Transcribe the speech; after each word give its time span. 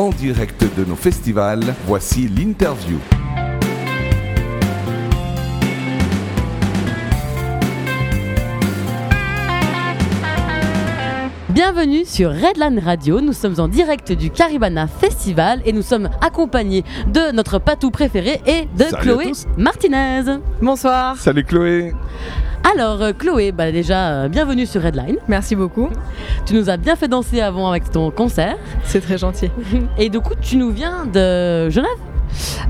en 0.00 0.08
direct 0.08 0.64
de 0.78 0.84
nos 0.86 0.96
festivals. 0.96 1.74
Voici 1.86 2.26
l'interview. 2.26 2.98
Bienvenue 11.50 12.06
sur 12.06 12.30
Redline 12.30 12.78
Radio, 12.78 13.20
nous 13.20 13.34
sommes 13.34 13.56
en 13.58 13.68
direct 13.68 14.12
du 14.12 14.30
Caribana 14.30 14.86
Festival 14.86 15.60
et 15.66 15.72
nous 15.74 15.82
sommes 15.82 16.08
accompagnés 16.22 16.82
de 17.08 17.32
notre 17.32 17.58
patou 17.58 17.90
préféré 17.90 18.40
et 18.46 18.66
de 18.78 18.84
Salut 18.84 19.02
Chloé. 19.02 19.32
Martinez. 19.58 20.38
Bonsoir. 20.62 21.18
Salut 21.18 21.44
Chloé. 21.44 21.92
Alors 22.62 23.00
euh, 23.02 23.12
Chloé, 23.12 23.52
bah 23.52 23.72
déjà 23.72 24.10
euh, 24.10 24.28
bienvenue 24.28 24.66
sur 24.66 24.82
Redline. 24.82 25.16
Merci 25.28 25.56
beaucoup. 25.56 25.88
Tu 26.46 26.54
nous 26.54 26.68
as 26.70 26.76
bien 26.76 26.94
fait 26.94 27.08
danser 27.08 27.40
avant 27.40 27.68
avec 27.70 27.90
ton 27.90 28.10
concert 28.10 28.56
C'est 28.84 29.00
très 29.00 29.18
gentil. 29.18 29.50
et 29.98 30.08
du 30.08 30.20
coup 30.20 30.34
tu 30.40 30.56
nous 30.56 30.70
viens 30.70 31.06
de 31.06 31.70
Genève? 31.70 31.90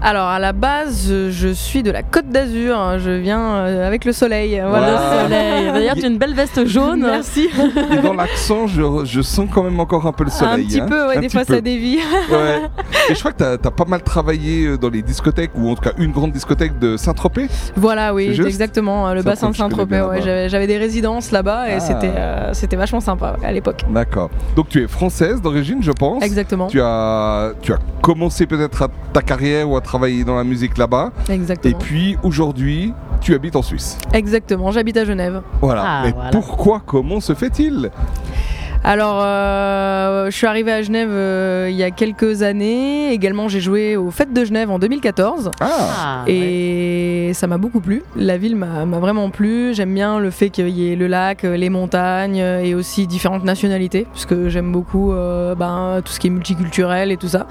Alors 0.03 0.27
à 0.29 0.39
la 0.39 0.53
base, 0.53 1.13
je 1.31 1.49
suis 1.53 1.83
de 1.83 1.91
la 1.91 2.03
Côte 2.03 2.29
d'Azur. 2.29 2.99
Je 2.99 3.11
viens 3.11 3.41
euh, 3.41 3.87
avec 3.87 4.05
le 4.05 4.13
soleil. 4.13 4.61
Voilà. 4.67 4.91
Le 4.93 5.23
soleil. 5.29 5.73
D'ailleurs 5.73 5.95
tu 5.97 6.05
as 6.05 6.09
une 6.09 6.19
belle 6.19 6.35
veste 6.35 6.67
jaune. 6.67 7.01
Merci. 7.03 7.49
Et 7.93 7.97
dans 7.99 8.15
l'accent, 8.15 8.67
je, 8.67 8.83
je 9.05 9.21
sens 9.23 9.49
quand 9.53 9.63
même 9.63 9.79
encore 9.81 10.07
un 10.07 10.13
peu 10.13 10.25
le 10.25 10.31
soleil. 10.31 10.65
Un 10.65 10.69
petit 10.69 10.81
hein. 10.81 10.87
peu, 10.89 11.07
ouais, 11.09 11.17
Un 11.17 11.21
des 11.21 11.27
petit 11.27 11.37
fois 11.37 11.45
peu. 11.45 11.55
ça 11.55 11.61
dévie. 11.61 11.99
Ouais. 12.31 12.63
Et 13.11 13.15
je 13.15 13.19
crois 13.19 13.33
que 13.33 13.39
t'as 13.39 13.53
as 13.53 13.71
pas 13.71 13.85
mal 13.85 14.03
travaillé 14.03 14.67
euh, 14.67 14.79
dans 14.79 14.89
les 14.89 15.03
discothèques, 15.03 15.53
ou 15.55 15.71
en 15.71 15.75
tout 15.75 15.83
cas 15.83 15.93
une 15.99 16.13
grande 16.13 16.33
discothèque 16.33 16.79
de 16.79 16.97
Saint-Tropez. 16.97 17.49
voilà, 17.77 18.15
oui, 18.15 18.29
exactement. 18.45 19.13
Le 19.13 19.21
C'est 19.23 19.27
un 19.27 19.31
bassin 19.31 19.51
de 19.51 19.57
Saint-Tropez. 19.57 20.01
ouais. 20.03 20.49
J'avais 20.49 20.67
des 20.67 20.79
résidences 20.79 21.31
là-bas 21.31 21.69
et 21.69 21.75
Ah. 21.75 21.81
c'était 21.81 22.11
euh, 22.15 22.51
c'était 22.55 22.77
vachement 22.77 23.01
sympa 23.01 23.37
à 23.45 23.53
l'époque. 23.53 23.85
D'accord. 23.91 24.31
Donc 24.57 24.69
tu 24.69 24.83
es 24.83 24.89
française 24.89 25.41
d'origine, 25.43 25.79
je 25.83 25.93
pense. 25.93 26.23
Exactement. 26.23 26.67
Tu 26.69 26.81
as, 26.81 27.53
tu 27.63 27.73
as 27.73 27.79
commencé 28.03 28.47
peut-être 28.47 28.89
ta 29.13 29.23
carrière 29.23 29.50
ou 29.65 29.77
à 29.77 29.81
travailler 29.81 30.25
dans 30.25 30.37
la 30.37 30.45
musique 30.45 30.79
là-bas. 30.79 31.11
Et 31.29 31.33
Exactement. 31.33 31.79
puis 31.79 32.17
aujourd'hui, 32.23 32.93
tu 33.21 33.35
habites 33.35 33.57
en 33.57 33.63
Suisse. 33.63 33.99
Exactement. 34.13 34.71
J'habite 34.71 34.97
à 34.97 35.05
Genève. 35.05 35.43
Voilà. 35.61 35.83
Ah, 35.87 36.09
Et 36.09 36.13
voilà. 36.13 36.31
pourquoi 36.31 36.83
Comment 36.85 37.21
se 37.21 37.35
fait-il? 37.35 37.91
Alors, 38.83 39.21
euh, 39.23 40.31
je 40.31 40.37
suis 40.37 40.47
arrivée 40.47 40.73
à 40.73 40.81
Genève 40.81 41.11
euh, 41.13 41.69
il 41.71 41.77
y 41.77 41.83
a 41.83 41.91
quelques 41.91 42.43
années. 42.43 43.13
Également, 43.13 43.47
j'ai 43.47 43.61
joué 43.61 43.97
aux 43.97 44.11
Fêtes 44.11 44.33
de 44.33 44.43
Genève 44.45 44.71
en 44.71 44.79
2014. 44.79 45.51
Ah, 45.61 45.67
Ah, 45.71 46.25
ouais. 46.27 46.33
Et 46.33 47.33
ça 47.35 47.47
m'a 47.47 47.59
beaucoup 47.59 47.81
plu. 47.81 48.03
La 48.17 48.39
ville 48.39 48.57
m'a 48.57 48.87
vraiment 48.87 49.29
plu. 49.29 49.75
J'aime 49.75 49.95
bien 49.95 50.19
le 50.19 50.31
fait 50.31 50.49
qu'il 50.49 50.69
y 50.71 50.91
ait 50.93 50.97
le 50.97 51.09
lac, 51.09 51.45
euh, 51.45 51.57
les 51.59 51.69
montagnes 51.69 52.37
et 52.39 52.75
aussi 52.75 53.07
différentes 53.07 53.45
nationalités, 53.45 54.07
puisque 54.13 54.49
j'aime 54.49 54.73
beaucoup 54.73 55.13
euh, 55.13 55.55
ben, 55.55 56.01
tout 56.03 56.13
ce 56.13 56.19
qui 56.19 56.29
est 56.29 56.31
multiculturel 56.31 57.13
et 57.13 57.19
tout 57.19 57.29
ça. 57.29 57.47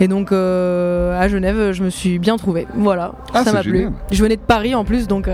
Et 0.00 0.08
donc 0.08 0.32
euh, 0.32 1.20
à 1.20 1.28
Genève, 1.28 1.72
je 1.72 1.82
me 1.84 1.90
suis 1.90 2.18
bien 2.18 2.38
trouvée. 2.38 2.66
Voilà, 2.74 3.12
Ah, 3.34 3.44
ça 3.44 3.50
c'est 3.50 3.52
m'a 3.52 3.60
plu. 3.62 3.90
Je 4.10 4.22
venais 4.22 4.36
de 4.36 4.40
Paris 4.40 4.74
en 4.74 4.84
plus, 4.84 5.06
donc 5.06 5.28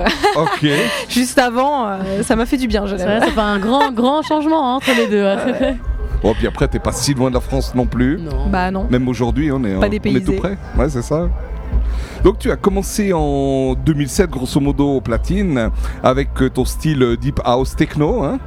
juste 1.09 1.39
avant, 1.39 1.87
euh, 1.87 2.23
ça 2.23 2.35
m'a 2.35 2.47
fait 2.47 2.57
du 2.57 2.67
bien 2.67 2.85
C'est 2.87 2.95
vrai, 2.97 3.05
Genève. 3.05 3.23
ça 3.25 3.31
fait 3.31 3.41
un 3.41 3.59
grand 3.61 3.93
grand 3.93 4.23
changement 4.23 4.73
hein, 4.73 4.77
entre 4.77 4.91
les 4.97 5.07
deux. 5.07 5.36
Bon, 6.23 6.33
puis 6.34 6.47
après, 6.47 6.67
t'es 6.67 6.79
pas 6.79 6.92
si 6.92 7.15
loin 7.15 7.29
de 7.29 7.34
la 7.34 7.41
France 7.41 7.75
non 7.75 7.87
plus. 7.87 8.19
non. 8.19 8.48
Bah 8.48 8.70
non. 8.70 8.87
Même 8.91 9.06
aujourd'hui, 9.06 9.53
on 9.53 9.62
est, 9.65 9.75
Pas 9.78 9.87
on 9.89 10.17
est 10.17 10.25
tout 10.25 10.33
près. 10.33 10.56
Ouais, 10.77 10.89
c'est 10.89 11.03
ça. 11.03 11.28
Donc 12.25 12.39
tu 12.39 12.51
as 12.51 12.56
commencé 12.56 13.12
en 13.12 13.75
2007, 13.75 14.31
grosso 14.31 14.59
modo, 14.61 14.97
au 14.97 15.01
platine, 15.01 15.70
avec 16.03 16.31
ton 16.53 16.65
style 16.65 17.17
Deep 17.20 17.41
House 17.45 17.77
Techno, 17.77 18.23
hein 18.25 18.39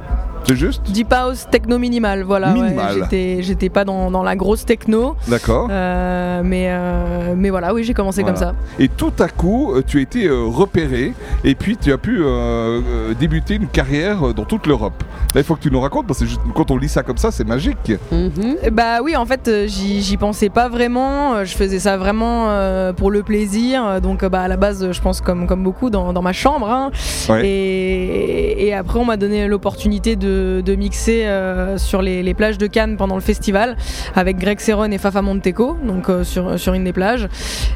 C'est 0.44 0.56
juste 0.56 0.82
Deep 0.90 1.12
house, 1.12 1.46
techno 1.50 1.78
minimal, 1.78 2.22
voilà. 2.24 2.48
Minimal. 2.52 2.94
J'étais- 3.02 3.42
J'étais 3.42 3.68
pas 3.68 3.84
dans, 3.84 4.10
dans 4.10 4.22
la 4.22 4.34
grosse 4.36 4.64
techno, 4.64 5.14
D'accord. 5.28 5.68
euh, 5.70 6.42
mais, 6.44 6.66
euh, 6.70 7.34
mais 7.36 7.50
voilà, 7.50 7.72
oui, 7.72 7.84
j'ai 7.84 7.94
commencé 7.94 8.22
Voilà. 8.22 8.36
comme 8.38 8.48
ça. 8.48 8.54
Et 8.78 8.88
tout 8.88 9.12
à 9.20 9.28
coup, 9.28 9.72
euh, 9.74 9.82
tu 9.86 9.98
as 9.98 10.00
été 10.00 10.28
repéré 10.28 11.12
et 11.44 11.54
puis 11.54 11.76
tu 11.76 11.92
as 11.92 11.98
pu 11.98 12.18
euh, 12.20 13.14
débuter 13.18 13.54
une 13.54 13.66
carrière 13.68 14.34
dans 14.34 14.44
toute 14.44 14.66
l'Europe. 14.66 15.02
Là, 15.34 15.40
il 15.40 15.44
faut 15.44 15.54
que 15.54 15.60
tu 15.60 15.70
nous 15.70 15.80
racontes 15.80 16.06
parce 16.06 16.18
que 16.20 16.26
juste- 16.26 16.40
quand 16.54 16.70
on 16.72 16.76
lit 16.78 16.88
ça 16.88 17.02
comme 17.02 17.18
ça, 17.18 17.30
c'est 17.30 17.46
magique. 17.46 17.92
Mhm. 18.10 18.56
Bah 18.72 18.98
oui, 19.04 19.14
en 19.16 19.26
fait, 19.26 19.48
j'y 19.66 20.16
pensais 20.16 20.48
pas 20.48 20.68
vraiment. 20.68 21.44
Je 21.44 21.54
faisais 21.54 21.78
ça 21.78 21.96
vraiment 21.96 22.46
euh, 22.48 22.92
pour 22.92 23.10
le 23.12 23.22
plaisir. 23.22 24.00
Donc, 24.00 24.24
bah, 24.24 24.40
à 24.42 24.48
la 24.48 24.56
base, 24.56 24.90
je 24.90 25.00
pense 25.00 25.20
comme, 25.20 25.46
comme 25.46 25.62
beaucoup 25.62 25.90
dans, 25.90 26.12
dans 26.12 26.22
ma 26.22 26.32
chambre. 26.32 26.68
hein. 26.68 26.90
Ouais. 27.28 27.46
Et, 27.46 28.66
et 28.66 28.74
après, 28.74 28.98
on 28.98 29.04
m'a 29.04 29.16
donné 29.16 29.46
l'opportunité 29.46 30.16
de, 30.16 30.29
de 30.30 30.74
mixer 30.74 31.26
euh, 31.26 31.78
sur 31.78 32.02
les, 32.02 32.22
les 32.22 32.34
plages 32.34 32.58
de 32.58 32.66
Cannes 32.66 32.96
pendant 32.96 33.14
le 33.14 33.20
festival 33.20 33.76
avec 34.14 34.38
Greg 34.38 34.60
Serron 34.60 34.90
et 34.90 34.98
Fafa 34.98 35.22
Monteco, 35.22 35.76
donc 35.84 36.08
euh, 36.08 36.24
sur, 36.24 36.58
sur 36.58 36.74
une 36.74 36.84
des 36.84 36.92
plages. 36.92 37.28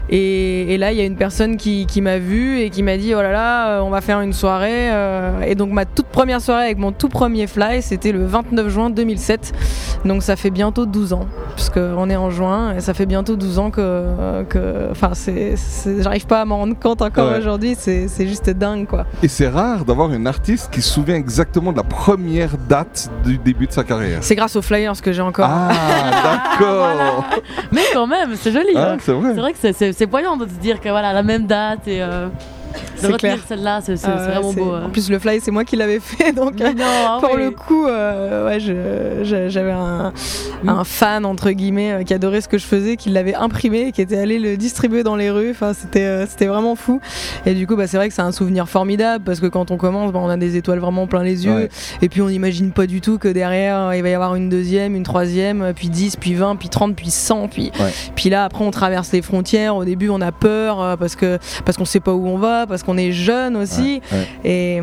Et, 0.08 0.74
et 0.74 0.78
là, 0.78 0.92
il 0.92 0.98
y 0.98 1.00
a 1.00 1.04
une 1.04 1.16
personne 1.16 1.56
qui, 1.56 1.86
qui 1.86 2.00
m'a 2.00 2.18
vu 2.18 2.60
et 2.60 2.70
qui 2.70 2.82
m'a 2.82 2.96
dit 2.96 3.14
Oh 3.14 3.22
là 3.22 3.32
là, 3.32 3.68
euh, 3.68 3.80
on 3.80 3.90
va 3.90 4.00
faire 4.00 4.20
une 4.20 4.32
soirée. 4.32 4.88
et 5.46 5.54
donc, 5.54 5.70
ma 5.72 5.84
toute 5.84 6.06
première 6.06 6.40
soirée 6.40 6.64
avec 6.64 6.78
mon 6.78 6.92
tout 6.92 7.08
premier 7.08 7.46
fly, 7.46 7.82
c'était 7.82 8.12
le 8.12 8.24
29 8.24 8.68
juin 8.68 8.90
2007. 8.90 9.52
Donc 10.04 10.22
ça 10.22 10.36
fait 10.36 10.50
bientôt 10.50 10.84
12 10.86 11.14
ans, 11.14 11.26
puisque 11.54 11.78
on 11.78 12.10
est 12.10 12.16
en 12.16 12.28
juin 12.30 12.74
et 12.76 12.80
ça 12.80 12.92
fait 12.92 13.06
bientôt 13.06 13.36
12 13.36 13.58
ans 13.58 13.70
que, 13.70 14.42
que 14.44 14.88
enfin 14.90 15.10
c'est, 15.14 15.54
j'arrive 16.02 16.26
pas 16.26 16.42
à 16.42 16.44
m'en 16.44 16.58
rendre 16.58 16.78
compte 16.78 17.00
encore 17.00 17.30
Ouais. 17.30 17.38
aujourd'hui, 17.38 17.74
c'est, 17.78 18.06
c'est 18.08 18.26
juste 18.26 18.50
dingue 18.50 18.86
quoi. 18.86 19.06
Et 19.22 19.28
c'est 19.28 19.48
rare 19.48 19.84
d'avoir 19.86 20.12
une 20.12 20.26
artiste 20.26 20.68
qui 20.70 20.82
se 20.82 20.90
souvient 20.92 21.14
exactement 21.14 21.72
de 21.72 21.78
la 21.78 21.82
première 21.84 22.43
date 22.68 23.10
du 23.24 23.38
début 23.38 23.66
de 23.66 23.72
sa 23.72 23.84
carrière. 23.84 24.18
C'est 24.22 24.34
grâce 24.34 24.56
aux 24.56 24.62
flyers 24.62 25.00
que 25.00 25.12
j'ai 25.12 25.22
encore. 25.22 25.48
Ah, 25.48 25.70
d'accord. 26.58 27.24
Mais 27.72 27.82
quand 27.92 28.06
même, 28.06 28.36
c'est 28.36 28.52
joli. 28.52 28.72
Ah, 28.76 28.92
hein. 28.92 28.96
c'est 29.00 29.12
vrai. 29.12 29.52
Que 29.52 29.92
c'est 29.92 30.06
poignant 30.06 30.36
de 30.36 30.46
se 30.46 30.54
dire 30.54 30.80
que 30.80 30.88
voilà 30.88 31.12
la 31.12 31.22
même 31.22 31.46
date 31.46 31.86
et 31.86 32.02
euh, 32.02 32.28
de 32.74 32.80
C'est 33.00 33.06
retenir 33.06 33.18
clair. 33.18 33.38
celle-là, 33.48 33.80
c'est 33.82 33.96
c'est- 33.96 34.06
Ah 34.08 34.16
ouais, 34.16 34.26
vraiment 34.32 34.52
c'est- 34.52 34.60
beau. 34.60 34.72
hein. 34.72 34.82
En 34.86 34.90
plus 34.90 35.10
le 35.10 35.18
fly 35.18 35.40
c'est 35.40 35.50
moi 35.50 35.64
qui 35.64 35.76
l'avais 35.76 36.00
fait 36.00 36.32
donc 36.36 36.60
euh, 36.60 36.72
Non, 36.72 36.84
ah 36.84 37.18
pour 37.20 37.34
oui. 37.34 37.42
le 37.44 37.50
coup 37.50 37.86
euh, 37.86 38.46
ouais, 38.46 38.60
je- 38.60 39.24
je- 39.24 39.48
j'avais 39.48 39.72
un, 39.72 40.12
Mm. 40.62 40.68
un 40.68 40.84
fan 40.84 41.24
entre 41.26 41.50
guillemets 41.50 41.92
euh, 41.92 42.02
qui 42.02 42.14
adorait 42.14 42.40
ce 42.40 42.48
que 42.48 42.58
je 42.58 42.66
faisais, 42.66 42.96
qui 42.96 43.10
l'avait 43.10 43.34
imprimé, 43.34 43.92
qui 43.92 44.00
était 44.02 44.18
allé 44.18 44.38
le 44.38 44.56
distribuer 44.56 45.02
dans 45.02 45.16
les 45.16 45.30
rues. 45.30 45.50
Enfin 45.50 45.72
c'était 45.74 46.04
euh, 46.04 46.26
c'était 46.26 46.46
vraiment 46.46 46.74
fou. 46.74 47.00
Et 47.46 47.54
du 47.54 47.66
coup 47.66 47.76
bah, 47.76 47.86
c'est 47.86 47.96
vrai 47.96 48.08
que 48.08 48.14
c'est 48.14 48.22
un 48.22 48.32
souvenir 48.32 48.68
formidable 48.68 49.24
parce 49.24 49.40
que 49.40 49.46
quand 49.46 49.70
on 49.70 49.76
commence 49.76 50.12
bah, 50.12 50.20
on 50.22 50.28
a 50.28 50.36
des 50.36 50.56
étoiles 50.56 50.78
vraiment 50.78 51.06
plein 51.06 51.22
les 51.22 51.44
yeux 51.46 51.54
Ouais. 51.54 51.68
et 52.02 52.08
puis 52.08 52.22
on 52.22 52.28
n'imagine 52.28 52.70
pas 52.72 52.86
du 52.86 53.00
tout 53.00 53.18
que 53.18 53.28
derrière 53.28 53.94
il 53.94 54.02
va 54.02 54.08
y 54.08 54.14
avoir 54.14 54.34
une 54.34 54.48
deuxième, 54.48 54.94
une 54.96 55.02
troisième, 55.02 55.72
puis 55.74 55.88
10, 55.88 56.16
puis 56.16 56.34
20, 56.34 56.56
puis 56.56 56.68
30, 56.68 56.94
puis 56.96 57.10
100, 57.10 57.48
puis 57.48 57.70
Ouais. 57.80 57.92
puis 58.14 58.30
là 58.30 58.44
après 58.44 58.64
on 58.64 58.70
traverse 58.70 59.12
les 59.12 59.22
frontières. 59.22 59.76
Au 59.76 59.84
début 59.84 60.08
on 60.08 60.20
a 60.20 60.32
peur 60.32 60.80
euh, 60.80 60.96
parce 60.96 61.16
que 61.16 61.38
parce 61.64 61.76
qu'on 61.76 61.84
sait 61.84 62.00
pas 62.00 62.12
où 62.12 62.26
on 62.26 62.38
va, 62.38 62.63
parce 62.66 62.82
qu'on 62.82 62.96
est 62.96 63.12
jeune 63.12 63.56
aussi. 63.56 64.00
Ouais, 64.12 64.18
ouais. 64.44 64.50
Et, 64.50 64.80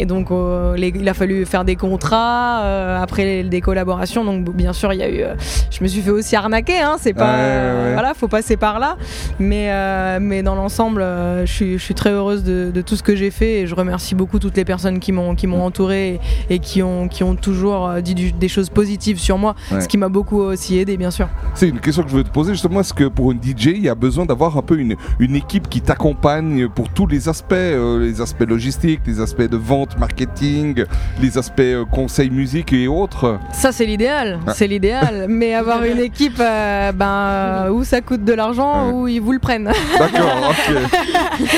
et 0.00 0.06
donc 0.06 0.30
euh, 0.30 0.76
les- 0.76 0.92
il 0.94 1.08
a 1.08 1.14
fallu 1.14 1.44
faire 1.46 1.64
des 1.64 1.76
contrats, 1.76 2.60
euh, 2.62 3.00
après 3.02 3.42
des 3.44 3.60
collaborations. 3.60 4.24
Donc 4.24 4.44
bien 4.54 4.72
sûr 4.72 4.92
il 4.92 4.98
y 5.00 5.02
a 5.02 5.08
eu, 5.08 5.22
euh, 5.22 5.34
je 5.70 5.82
me 5.82 5.88
suis 5.88 6.00
fait 6.00 6.10
aussi 6.10 6.36
arnaquer. 6.36 6.78
Hein, 6.80 6.96
c'est 6.98 7.12
pas, 7.14 7.28
Ouais, 7.28 7.92
voilà, 7.92 8.14
faut 8.14 8.28
passer 8.28 8.56
par 8.56 8.78
là. 8.78 8.96
Mais 9.38 9.70
euh, 9.70 10.18
mais 10.20 10.42
dans 10.42 10.54
l'ensemble, 10.54 11.02
euh, 11.02 11.46
je 11.46 11.76
suis 11.78 11.94
très 11.94 12.10
heureuse 12.10 12.42
de, 12.44 12.70
de 12.72 12.80
tout 12.82 12.96
ce 12.96 13.02
que 13.02 13.14
j'ai 13.16 13.30
fait 13.30 13.60
et 13.60 13.66
je 13.66 13.74
remercie 13.74 14.14
beaucoup 14.14 14.38
toutes 14.38 14.56
les 14.56 14.64
personnes 14.64 14.98
qui 15.00 15.12
m'ont 15.12 15.34
qui 15.34 15.46
m'ont 15.46 15.62
entourée 15.64 16.20
et, 16.48 16.54
et 16.54 16.58
qui 16.58 16.82
ont 16.82 17.08
qui 17.08 17.22
ont 17.24 17.34
toujours 17.36 17.86
euh, 17.88 18.00
dit 18.00 18.14
du- 18.14 18.32
des 18.32 18.48
choses 18.48 18.70
positives 18.70 19.18
sur 19.18 19.38
moi, 19.38 19.54
ce 19.80 19.86
qui 19.88 19.98
m'a 19.98 20.08
beaucoup 20.08 20.38
aussi 20.40 20.78
aidé 20.78 20.96
bien 20.96 21.10
sûr. 21.10 21.28
C'est 21.54 21.68
une 21.68 21.80
question 21.80 22.02
que 22.02 22.10
je 22.10 22.16
veux 22.16 22.24
te 22.24 22.30
poser 22.30 22.52
justement. 22.52 22.80
Est-ce 22.80 22.94
que 22.94 23.04
pour 23.04 23.32
une 23.32 23.38
DJ, 23.42 23.66
il 23.66 23.82
y 23.82 23.88
a 23.88 23.94
besoin 23.94 24.26
d'avoir 24.26 24.56
un 24.56 24.62
peu 24.62 24.78
une, 24.78 24.96
une 25.18 25.34
équipe 25.36 25.68
qui 25.68 25.80
t'accompagne 25.80 26.68
pour 26.68 26.88
tous 26.98 27.06
les 27.06 27.28
aspects, 27.28 27.52
euh, 27.52 28.00
les 28.00 28.20
aspects 28.20 28.42
logistiques, 28.48 29.02
les 29.06 29.20
aspects 29.20 29.48
de 29.48 29.56
vente, 29.56 29.96
marketing, 30.00 30.82
les 31.22 31.38
aspects 31.38 31.60
euh, 31.60 31.84
conseil 31.84 32.28
musique 32.28 32.72
et 32.72 32.88
autres 32.88 33.38
Ça 33.52 33.70
c'est 33.70 33.86
l'idéal, 33.86 34.40
Ah. 34.48 34.52
c'est 34.52 34.66
l'idéal. 34.66 35.26
Mais 35.28 35.54
avoir 35.54 35.84
une 35.84 36.00
équipe, 36.00 36.40
euh, 36.40 36.90
ben 36.90 37.06
euh, 37.06 37.70
où 37.70 37.84
ça 37.84 38.00
coûte 38.00 38.24
de 38.24 38.32
l'argent, 38.32 38.88
Ouais. 38.88 38.92
où 38.94 39.06
ils 39.06 39.20
vous 39.20 39.30
le 39.30 39.38
prennent. 39.38 39.70
D'accord, 40.00 40.50
ok. 40.50 40.74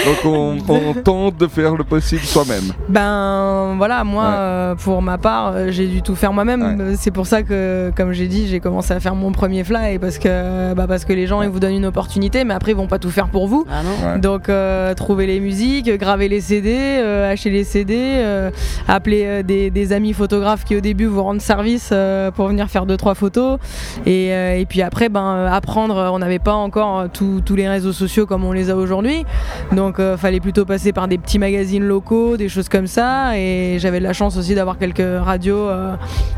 Donc 0.05 0.25
on, 0.27 0.59
on 0.69 0.93
tente 0.93 1.39
de 1.39 1.47
faire 1.47 1.75
le 1.75 1.85
possible 1.85 2.21
soi-même. 2.21 2.75
Ben 2.91 3.77
voilà, 3.79 4.05
moi 4.05 4.25
Ouais. 4.25 4.29
euh, 4.37 4.75
pour 4.75 5.01
ma 5.01 5.17
part, 5.17 5.55
j'ai 5.71 5.87
dû 5.87 6.03
tout 6.03 6.17
faire 6.17 6.35
moi-même. 6.35 6.61
Ouais. 6.81 6.95
C'est 6.99 7.11
pour 7.13 7.27
ça 7.27 7.43
que, 7.43 7.91
comme 7.97 8.13
j'ai 8.13 8.27
dit, 8.27 8.47
j'ai 8.47 8.61
commencé 8.61 8.93
à 8.93 9.01
faire 9.01 9.15
mon 9.15 9.33
premier 9.33 9.65
fly 9.65 9.99
parce 9.99 10.19
que, 10.19 10.75
bah, 10.75 10.85
parce 10.87 11.07
que 11.07 11.15
les 11.15 11.27
gens 11.27 11.41
ils 11.41 11.49
vous 11.49 11.61
donnent 11.61 11.73
une 11.77 11.87
opportunité, 11.87 12.45
mais 12.45 12.53
après 12.53 12.73
ils 12.73 12.77
vont 12.77 12.89
pas 12.89 12.99
tout 12.99 13.09
faire 13.11 13.29
pour 13.29 13.49
vous. 13.49 13.65
Ah 13.71 13.83
non 13.83 13.91
Ouais. 14.13 14.19
Donc 14.19 14.51
euh, 14.51 14.93
trouver 14.93 15.30
les 15.31 15.41
musiques 15.41 15.51
musique, 15.51 15.99
graver 15.99 16.29
les 16.29 16.41
CD, 16.41 16.75
euh, 16.75 17.33
acheter 17.33 17.51
les 17.51 17.65
CD, 17.65 17.95
euh, 17.97 18.51
appeler 18.89 19.25
euh, 19.27 19.43
des, 19.43 19.93
amis 19.93 20.13
photographes 20.13 20.65
qui 20.65 20.77
au 20.77 20.81
début 20.81 21.07
vous 21.07 21.23
rendent 21.23 21.41
service 21.41 21.91
euh, 21.93 22.31
pour 22.31 22.47
venir 22.47 22.69
faire 22.69 22.87
deux 22.87 22.97
trois 22.97 23.15
photos. 23.15 23.59
Et, 24.07 24.65
puis 24.69 24.81
après, 24.83 25.09
ben 25.09 25.47
apprendre. 25.51 26.11
On 26.13 26.19
n'avait 26.19 26.39
pas 26.39 26.55
encore 26.55 27.09
tous 27.13 27.57
les 27.57 27.69
réseaux 27.69 27.93
sociaux 27.93 28.27
comme 28.27 28.45
on 28.45 28.53
les 28.53 28.71
a 28.71 28.77
aujourd'hui, 28.77 29.25
donc 29.73 30.01
fallait 30.17 30.41
plutôt 30.41 30.65
passer 30.65 30.93
par 30.93 31.09
des 31.09 31.19
petits 31.19 31.39
magazines 31.39 31.85
locaux, 31.85 32.37
des 32.37 32.49
choses 32.49 32.69
comme 32.69 32.87
ça. 32.87 33.37
Et 33.37 33.79
j'avais 33.79 34.01
la 34.01 34.13
chance 34.13 34.37
aussi 34.37 34.55
d'avoir 34.55 34.79
quelques 34.79 35.03
radios 35.25 35.69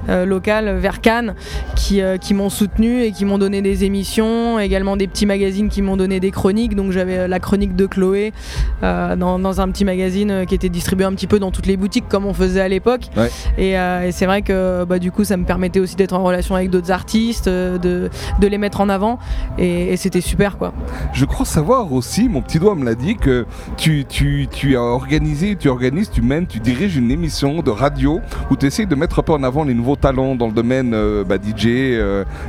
locales 0.09 0.79
vers 0.79 1.01
Cannes 1.01 1.35
qui, 1.77 2.01
qui 2.21 2.35
m'ont 2.35 2.51
soutenu 2.51 3.03
et 3.03 3.13
qui 3.13 3.25
m'ont 3.25 3.39
donné 3.39 3.63
des 3.63 3.85
émissions, 3.85 4.59
également 4.59 4.97
des 4.97 5.07
petits 5.07 5.27
magazines 5.27 5.69
qui 5.69 5.83
m'ont 5.83 5.97
donné 5.97 6.21
des 6.21 6.31
chroniques. 6.31 6.75
Donc 6.75 6.93
j'avais 6.93 7.29
la 7.29 7.39
chronique 7.39 7.77
de 7.77 7.87
Chloé 7.87 8.33
euh, 8.83 9.17
dans, 9.17 9.39
dans 9.39 9.61
un 9.61 9.69
petit 9.69 9.85
magazine 9.85 10.31
euh, 10.31 10.45
qui 10.45 10.55
était 10.55 10.69
distribué 10.69 11.05
un 11.05 11.13
petit 11.13 11.29
peu 11.29 11.39
dans 11.39 11.53
toutes 11.53 11.67
les 11.67 11.77
boutiques 11.77 12.09
comme 12.09 12.27
on 12.27 12.35
faisait 12.35 12.61
à 12.61 12.69
l'époque. 12.69 13.03
Ouais. 13.17 13.31
Et, 13.57 13.79
euh, 13.79 14.09
et 14.09 14.13
c'est 14.13 14.27
vrai 14.27 14.43
que 14.43 14.85
bah, 14.85 14.99
du 14.99 15.13
coup 15.13 15.23
ça 15.23 15.37
me 15.37 15.45
permettait 15.45 15.79
aussi 15.79 15.95
d'être 15.95 16.15
en 16.15 16.23
relation 16.25 16.57
avec 16.57 16.69
d'autres 16.69 16.91
artistes, 16.91 17.49
de, 17.49 17.79
de 17.79 18.47
les 18.47 18.59
mettre 18.59 18.81
en 18.81 18.89
avant 18.89 19.19
et, 19.57 19.93
et 19.93 19.97
c'était 19.97 20.21
super 20.21 20.59
quoi. 20.59 20.73
Je 21.13 21.25
crois 21.25 21.47
savoir 21.47 21.93
aussi, 21.93 22.29
mon 22.29 22.43
petit 22.43 22.59
doigt 22.59 22.75
me 22.75 22.85
l'a 22.85 22.95
dit, 22.95 23.15
que 23.15 23.47
tu, 23.77 24.05
tu, 24.09 24.49
tu 24.51 24.77
as 24.77 24.83
organisé, 24.83 25.55
tu 25.57 25.69
organises, 25.69 26.11
tu 26.11 26.23
mènes, 26.23 26.47
tu 26.47 26.59
diriges 26.59 26.97
une 26.97 27.11
émission 27.11 27.63
de 27.63 27.71
radio 27.71 28.21
où 28.51 28.57
tu 28.57 28.67
essayes 28.67 28.87
de 28.87 28.95
mettre 28.97 29.21
un 29.21 29.23
peu 29.23 29.33
en 29.33 29.43
avant 29.45 29.65
les 29.65 29.75
nouveaux 29.75 29.97
talents 29.97 30.35
dans 30.35 30.47
le 30.47 30.53
domaine 30.53 30.93
euh, 30.95 31.25
bah, 31.25 31.37
DJ. 31.37 31.67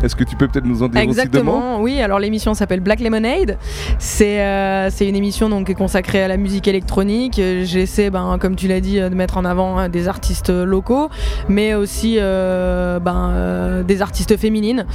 Est-ce 0.04 0.16
que 0.16 0.24
tu 0.24 0.36
peux 0.36 0.48
peut-être 0.48 0.66
nous 0.66 0.82
en 0.82 0.88
dire 0.88 1.08
aussi 1.08 1.28
deux 1.28 1.44
mots? 1.44 1.52
Exactement, 1.52 1.82
oui. 1.82 2.02
Alors 2.02 2.18
l'émission 2.18 2.54
s'appelle 2.54 2.80
Black 2.80 3.02
Lemonade. 3.02 3.58
C'est 4.00 4.34
c'est 4.90 5.08
une 5.08 5.16
émission 5.16 5.50
donc 5.50 5.68
qui 5.68 5.74
est 5.74 5.76
consacrée 5.76 6.23
à 6.24 6.28
la 6.28 6.38
musique 6.38 6.68
électronique. 6.68 7.40
Euh, 7.40 7.64
J'essaie, 7.64 8.10
ben, 8.10 8.38
comme 8.40 8.56
tu 8.56 8.68
l'as 8.68 8.80
dit, 8.80 9.00
euh, 9.00 9.10
de 9.10 9.16
mettre 9.16 9.38
en 9.38 9.46
avant 9.46 9.78
hein, 9.78 9.90
des 9.90 10.08
artistes 10.08 10.50
locaux, 10.50 11.10
mais 11.50 11.76
aussi 11.76 12.16
euh, 12.20 13.00
ben, 13.00 13.30
euh, 13.32 13.84
des 13.84 14.02
artistes 14.02 14.38
féminines, 14.38 14.86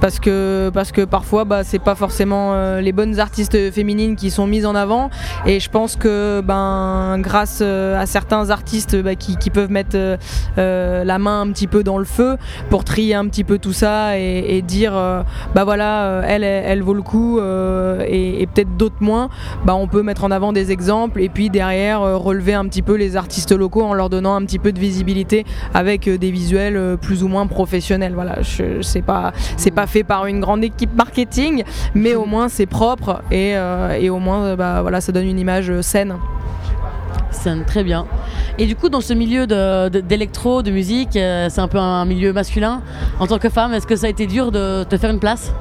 parce 0.00 0.18
que 0.18 0.70
parce 0.72 0.92
que 0.92 1.02
parfois, 1.02 1.44
bah, 1.44 1.64
c'est 1.64 1.78
pas 1.78 1.94
forcément 1.94 2.52
euh, 2.54 2.80
les 2.80 2.92
bonnes 2.92 3.18
artistes 3.18 3.70
féminines 3.70 4.16
qui 4.16 4.30
sont 4.30 4.46
mises 4.46 4.66
en 4.66 4.74
avant. 4.74 5.10
Et 5.46 5.60
je 5.60 5.70
pense 5.70 5.96
que 5.96 6.40
ben 6.40 7.18
grâce 7.20 7.60
euh, 7.62 8.00
à 8.00 8.06
certains 8.06 8.50
artistes 8.50 8.96
bah, 9.02 9.14
qui, 9.14 9.50
peuvent 9.50 9.70
mettre 9.70 9.96
euh, 9.96 10.16
euh, 10.58 11.04
la 11.04 11.18
main 11.18 11.42
un 11.42 11.50
petit 11.50 11.66
peu 11.66 11.82
dans 11.82 11.98
le 11.98 12.04
feu 12.04 12.36
pour 12.70 12.84
trier 12.84 13.14
un 13.14 13.26
petit 13.26 13.44
peu 13.44 13.58
tout 13.58 13.72
ça 13.72 14.18
et, 14.18 14.62
dire 14.62 14.96
euh, 14.96 15.22
bah 15.54 15.64
voilà 15.64 16.04
euh, 16.04 16.22
elle, 16.26 16.44
elle 16.44 16.82
vaut 16.82 16.94
le 16.94 17.02
coup 17.02 17.38
euh, 17.38 18.04
et, 18.06 18.40
et 18.40 18.46
peut-être 18.46 18.76
d'autres 18.76 19.00
moins 19.00 19.28
bah 19.64 19.74
on 19.74 19.86
peut 19.86 20.02
mettre 20.02 20.24
en 20.24 20.30
avant 20.30 20.52
des 20.52 20.63
exemples 20.70 21.20
et 21.20 21.28
puis 21.28 21.50
derrière 21.50 22.02
euh, 22.02 22.16
relever 22.16 22.54
un 22.54 22.66
petit 22.66 22.82
peu 22.82 22.94
les 22.94 23.16
artistes 23.16 23.52
locaux 23.52 23.82
en 23.82 23.94
leur 23.94 24.10
donnant 24.10 24.34
un 24.34 24.42
petit 24.44 24.58
peu 24.58 24.72
de 24.72 24.78
visibilité 24.78 25.44
avec 25.72 26.08
euh, 26.08 26.18
des 26.18 26.30
visuels 26.30 26.76
euh, 26.76 26.96
plus 26.96 27.22
ou 27.22 27.28
moins 27.28 27.46
professionnels 27.46 28.12
voilà 28.14 28.38
c'est 28.82 29.02
pas 29.02 29.32
pas 29.74 29.86
fait 29.86 30.04
par 30.04 30.26
une 30.26 30.40
grande 30.40 30.62
équipe 30.62 30.94
marketing 30.94 31.64
mais 31.94 32.14
au 32.14 32.26
moins 32.26 32.48
c'est 32.48 32.66
propre 32.66 33.22
et, 33.30 33.56
au 34.08 34.18
moins 34.18 34.54
bah 34.56 34.82
voilà 34.82 35.00
ça 35.00 35.10
donne 35.10 35.26
une 35.26 35.38
image 35.38 35.80
saine 35.80 36.16
sonne 37.32 37.64
très 37.64 37.82
bien. 37.82 38.06
Et 38.58 38.66
du 38.66 38.76
coup, 38.76 38.88
dans 38.88 39.00
ce 39.00 39.12
milieu 39.12 39.46
d'électro, 39.46 40.62
de, 40.62 40.70
musique, 40.70 41.12
c'est 41.14 41.58
un 41.58 41.68
peu 41.68 41.78
un 41.78 42.04
milieu 42.04 42.32
masculin. 42.32 42.80
En 43.18 43.26
tant 43.26 43.38
que 43.38 43.48
femme, 43.48 43.74
est-ce 43.74 43.86
que 43.86 43.96
ça 43.96 44.06
a 44.06 44.10
été 44.10 44.26
dur 44.26 44.52
de 44.52 44.84
te 44.84 44.96
faire 44.96 45.10
une 45.10 45.18
place? 45.18 45.52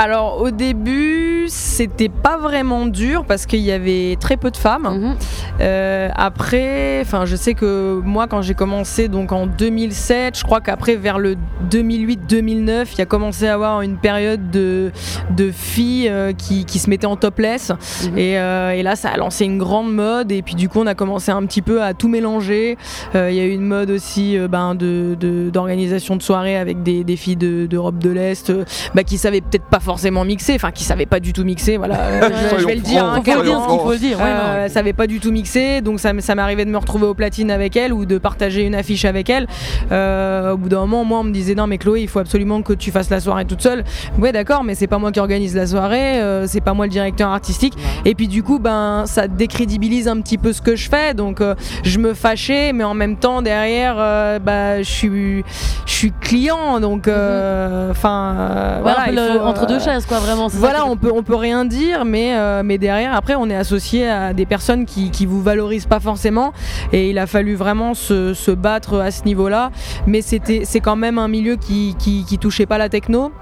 Alors 0.00 0.40
au 0.40 0.50
début, 0.50 1.44
c'était 1.48 2.08
pas 2.08 2.38
vraiment 2.38 2.86
dur 2.86 3.26
parce 3.26 3.44
qu'il 3.44 3.60
y 3.60 3.70
avait 3.70 4.16
très 4.18 4.38
peu 4.38 4.50
de 4.50 4.56
femmes. 4.56 4.88
Mhm. 4.98 5.16
Euh, 5.60 6.08
après, 6.14 7.00
enfin, 7.02 7.24
je 7.26 7.36
sais 7.36 7.54
que 7.54 8.00
moi, 8.04 8.26
quand 8.26 8.42
j'ai 8.42 8.54
commencé 8.54 9.08
donc 9.08 9.32
en 9.32 9.46
2007, 9.46 10.38
je 10.38 10.44
crois 10.44 10.60
qu'après 10.60 10.96
vers 10.96 11.18
le 11.18 11.36
2008-2009, 11.70 12.86
il 12.92 12.98
y 12.98 13.00
a 13.02 13.06
commencé 13.06 13.46
à 13.46 13.54
avoir 13.54 13.82
une 13.82 13.96
période 13.96 14.50
de, 14.50 14.90
de 15.36 15.50
filles 15.50 16.08
euh, 16.08 16.32
qui, 16.32 16.64
qui 16.64 16.78
se 16.78 16.88
mettaient 16.88 17.06
en 17.06 17.16
topless. 17.16 17.70
Mhm. 18.04 18.18
Et, 18.18 18.38
euh, 18.38 18.70
et 18.72 18.82
là, 18.82 18.96
ça 18.96 19.10
a 19.10 19.16
lancé 19.16 19.44
une 19.44 19.58
grande 19.58 19.92
mode. 19.92 20.32
Et 20.32 20.42
puis 20.42 20.54
du 20.54 20.68
coup, 20.68 20.80
on 20.80 20.86
a 20.86 20.94
commencé 20.94 21.30
un 21.30 21.44
petit 21.46 21.62
peu 21.62 21.82
à 21.82 21.94
tout 21.94 22.08
mélanger. 22.08 22.76
Euh, 23.14 23.30
Il 23.30 23.36
y 23.36 23.40
a 23.40 23.44
eu 23.44 23.50
une 23.52 23.66
mode 23.66 23.90
aussi 23.90 24.38
euh, 24.38 24.48
ben, 24.48 24.74
de 24.74 25.16
de- 25.18 25.50
d'organisation 25.50 26.16
de, 26.16 26.22
soirées 26.22 26.56
avec 26.56 26.82
des, 26.82 27.04
des 27.04 27.16
filles 27.16 27.36
de- 27.36 27.66
d'Europe 27.66 27.98
de, 27.98 28.10
l'Est 28.10 28.50
euh, 28.50 28.64
bah, 28.94 29.04
qui 29.04 29.18
savaient 29.18 29.40
peut-être 29.40 29.64
pas 29.64 29.80
forcément 29.80 30.24
mixer, 30.24 30.54
enfin 30.54 30.70
qui 30.70 30.84
savaient 30.84 31.06
pas 31.06 31.20
du 31.20 31.32
tout 31.32 31.44
mixer. 31.44 31.76
Voilà, 31.76 31.96
Euh, 32.10 32.28
je, 32.56 32.60
je 32.62 32.66
vais 32.66 32.74
le 32.74 32.80
dire. 32.80 33.04
Hein, 33.04 33.20
francs, 33.22 33.34
Faut 33.34 33.40
le 33.42 33.44
dire 33.48 33.66
qu'il 33.68 33.78
faut 33.80 33.92
le 33.92 33.98
dire. 33.98 34.18
ouais, 34.18 34.24
Euh, 34.26 34.92
pas 34.96 35.06
du 35.06 35.20
tout 35.20 35.30
mixer, 35.30 35.49
donc 35.82 36.00
ça, 36.00 36.12
ça 36.20 36.34
m'arrivait 36.34 36.64
de 36.64 36.70
me 36.70 36.78
retrouver 36.78 37.06
au 37.06 37.14
platine 37.14 37.50
avec 37.50 37.76
elle 37.76 37.92
ou 37.92 38.06
de 38.06 38.18
partager 38.18 38.62
une 38.64 38.74
affiche 38.74 39.04
avec 39.04 39.28
elle. 39.30 39.46
Euh, 39.92 40.52
au 40.52 40.56
bout 40.56 40.68
d'un 40.68 40.80
moment, 40.80 41.04
moi, 41.04 41.18
on 41.20 41.24
me 41.24 41.32
disait 41.32 41.54
non, 41.54 41.66
mais 41.66 41.78
Chloé, 41.78 42.00
il 42.02 42.08
faut 42.08 42.18
absolument 42.18 42.62
que 42.62 42.72
tu 42.72 42.90
fasses 42.90 43.10
la 43.10 43.20
soirée 43.20 43.44
toute 43.44 43.62
seule. 43.62 43.84
Ouais, 44.18 44.32
d'accord, 44.32 44.64
mais 44.64 44.74
c'est 44.74 44.86
pas 44.86 44.98
moi 44.98 45.12
qui 45.12 45.20
organise 45.20 45.54
la 45.56 45.66
soirée, 45.66 46.20
euh, 46.20 46.46
c'est 46.46 46.60
pas 46.60 46.74
moi 46.74 46.86
le 46.86 46.90
directeur 46.92 47.30
artistique. 47.30 47.74
Et 48.04 48.14
puis 48.14 48.28
du 48.28 48.42
coup, 48.42 48.58
ben, 48.58 49.04
ça 49.06 49.28
décrédibilise 49.28 50.08
un 50.08 50.20
petit 50.20 50.38
peu 50.38 50.52
ce 50.52 50.62
que 50.62 50.76
je 50.76 50.88
fais, 50.88 51.14
donc 51.14 51.40
euh, 51.40 51.54
je 51.84 51.98
me 51.98 52.14
fâchais, 52.14 52.72
mais 52.72 52.84
en 52.84 52.94
même 52.94 53.16
temps 53.16 53.42
derrière, 53.42 53.96
bah, 54.40 54.82
je 54.82 54.88
suis, 54.90 55.44
je 55.86 55.92
suis 55.92 56.12
client, 56.20 56.80
donc, 56.80 57.08
euh, 57.08 57.90
enfin, 57.90 58.78
voilà, 58.82 59.10
le- 59.10 59.40
entre 59.40 59.66
deux 59.66 59.78
chaises, 59.80 60.06
quoi, 60.06 60.18
vraiment. 60.18 60.48
voilà, 60.48 60.86
on 60.86 60.96
peut, 60.96 61.10
on 61.14 61.22
peut 61.22 61.34
rien 61.34 61.64
dire, 61.64 62.04
mais, 62.04 62.34
mais 62.62 62.78
derrière, 62.78 63.14
après, 63.14 63.34
on 63.34 63.48
est 63.50 63.56
associé 63.56 64.08
à 64.08 64.32
des 64.32 64.46
personnes 64.46 64.84
qui, 64.86 65.10
qui 65.10 65.26
vous 65.26 65.39
valorisent 65.40 65.86
pas 65.86 66.00
forcément. 66.00 66.52
Et 66.92 67.10
il 67.10 67.18
a 67.18 67.26
fallu 67.26 67.54
vraiment 67.54 67.94
se, 67.94 68.50
battre 68.52 69.00
à 69.00 69.10
ce 69.10 69.24
niveau-là. 69.24 69.70
Mais 70.06 70.22
c'était, 70.22 70.62
c'est 70.64 70.80
quand 70.80 70.96
même 70.96 71.18
un 71.18 71.28
milieu 71.28 71.56
qui 71.56 72.38
touchait 72.40 72.66
pas 72.66 72.78
la 72.78 72.88
techno. 72.88 73.32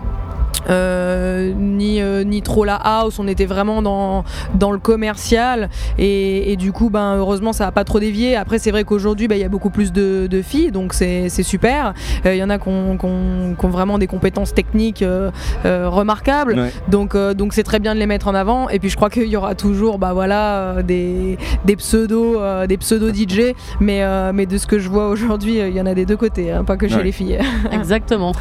Euh, 0.70 1.52
ni, 1.56 2.00
euh, 2.00 2.24
ni 2.24 2.42
trop 2.42 2.64
la 2.64 2.74
house, 2.76 3.18
on 3.18 3.28
était 3.28 3.46
vraiment 3.46 3.82
dans, 3.82 4.24
dans 4.54 4.70
le 4.72 4.78
commercial 4.78 5.68
et, 5.98 6.52
et 6.52 6.56
du 6.56 6.72
coup 6.72 6.90
ben, 6.90 7.16
heureusement 7.16 7.52
ça 7.52 7.66
a 7.66 7.72
pas 7.72 7.84
trop 7.84 8.00
dévié. 8.00 8.36
Après 8.36 8.58
c'est 8.58 8.70
vrai 8.70 8.84
qu'aujourd'hui 8.84 9.28
ben, 9.28 9.36
il 9.36 9.40
y 9.40 9.44
a 9.44 9.48
beaucoup 9.48 9.70
plus 9.70 9.92
de, 9.92 10.26
de 10.26 10.42
filles 10.42 10.70
donc 10.70 10.94
c'est 10.94 11.28
c'est 11.28 11.42
super. 11.42 11.94
Euh, 12.26 12.34
Il 12.34 12.38
y 12.38 12.42
en 12.42 12.50
a 12.50 12.58
qui 12.58 12.68
ont, 12.68 13.56
vraiment 13.68 13.98
des 13.98 14.06
compétences 14.06 14.54
techniques 14.54 15.02
euh, 15.02 15.30
euh, 15.66 15.88
remarquables 15.88 16.54
Ouais. 16.58 16.72
donc 16.88 17.14
euh, 17.14 17.34
donc 17.34 17.52
c'est 17.52 17.62
très 17.62 17.78
bien 17.78 17.94
de 17.94 18.00
les 18.00 18.06
mettre 18.06 18.28
en 18.28 18.34
avant 18.34 18.68
et 18.70 18.78
puis 18.78 18.88
je 18.88 18.96
crois 18.96 19.10
qu'il 19.10 19.26
y 19.28 19.36
aura 19.36 19.54
toujours 19.54 19.98
bah 19.98 20.12
voilà 20.14 20.82
des, 20.82 21.36
des 21.66 21.76
pseudo 21.76 22.40
euh, 22.40 22.66
des 22.66 22.78
pseudo 22.78 23.10
DJ 23.12 23.52
mais 23.80 24.02
euh, 24.02 24.32
mais 24.34 24.46
de 24.46 24.56
ce 24.58 24.66
que 24.66 24.78
je 24.78 24.88
vois 24.88 25.08
aujourd'hui 25.08 25.58
il 25.58 25.76
y 25.76 25.80
en 25.80 25.86
a 25.86 25.94
des 25.94 26.06
deux 26.06 26.16
côtés 26.16 26.50
hein, 26.50 26.64
pas 26.64 26.76
que 26.76 26.88
chez 26.88 26.96
Ouais. 26.96 27.04
les 27.04 27.12
filles. 27.12 27.38
Exactement. 27.70 28.32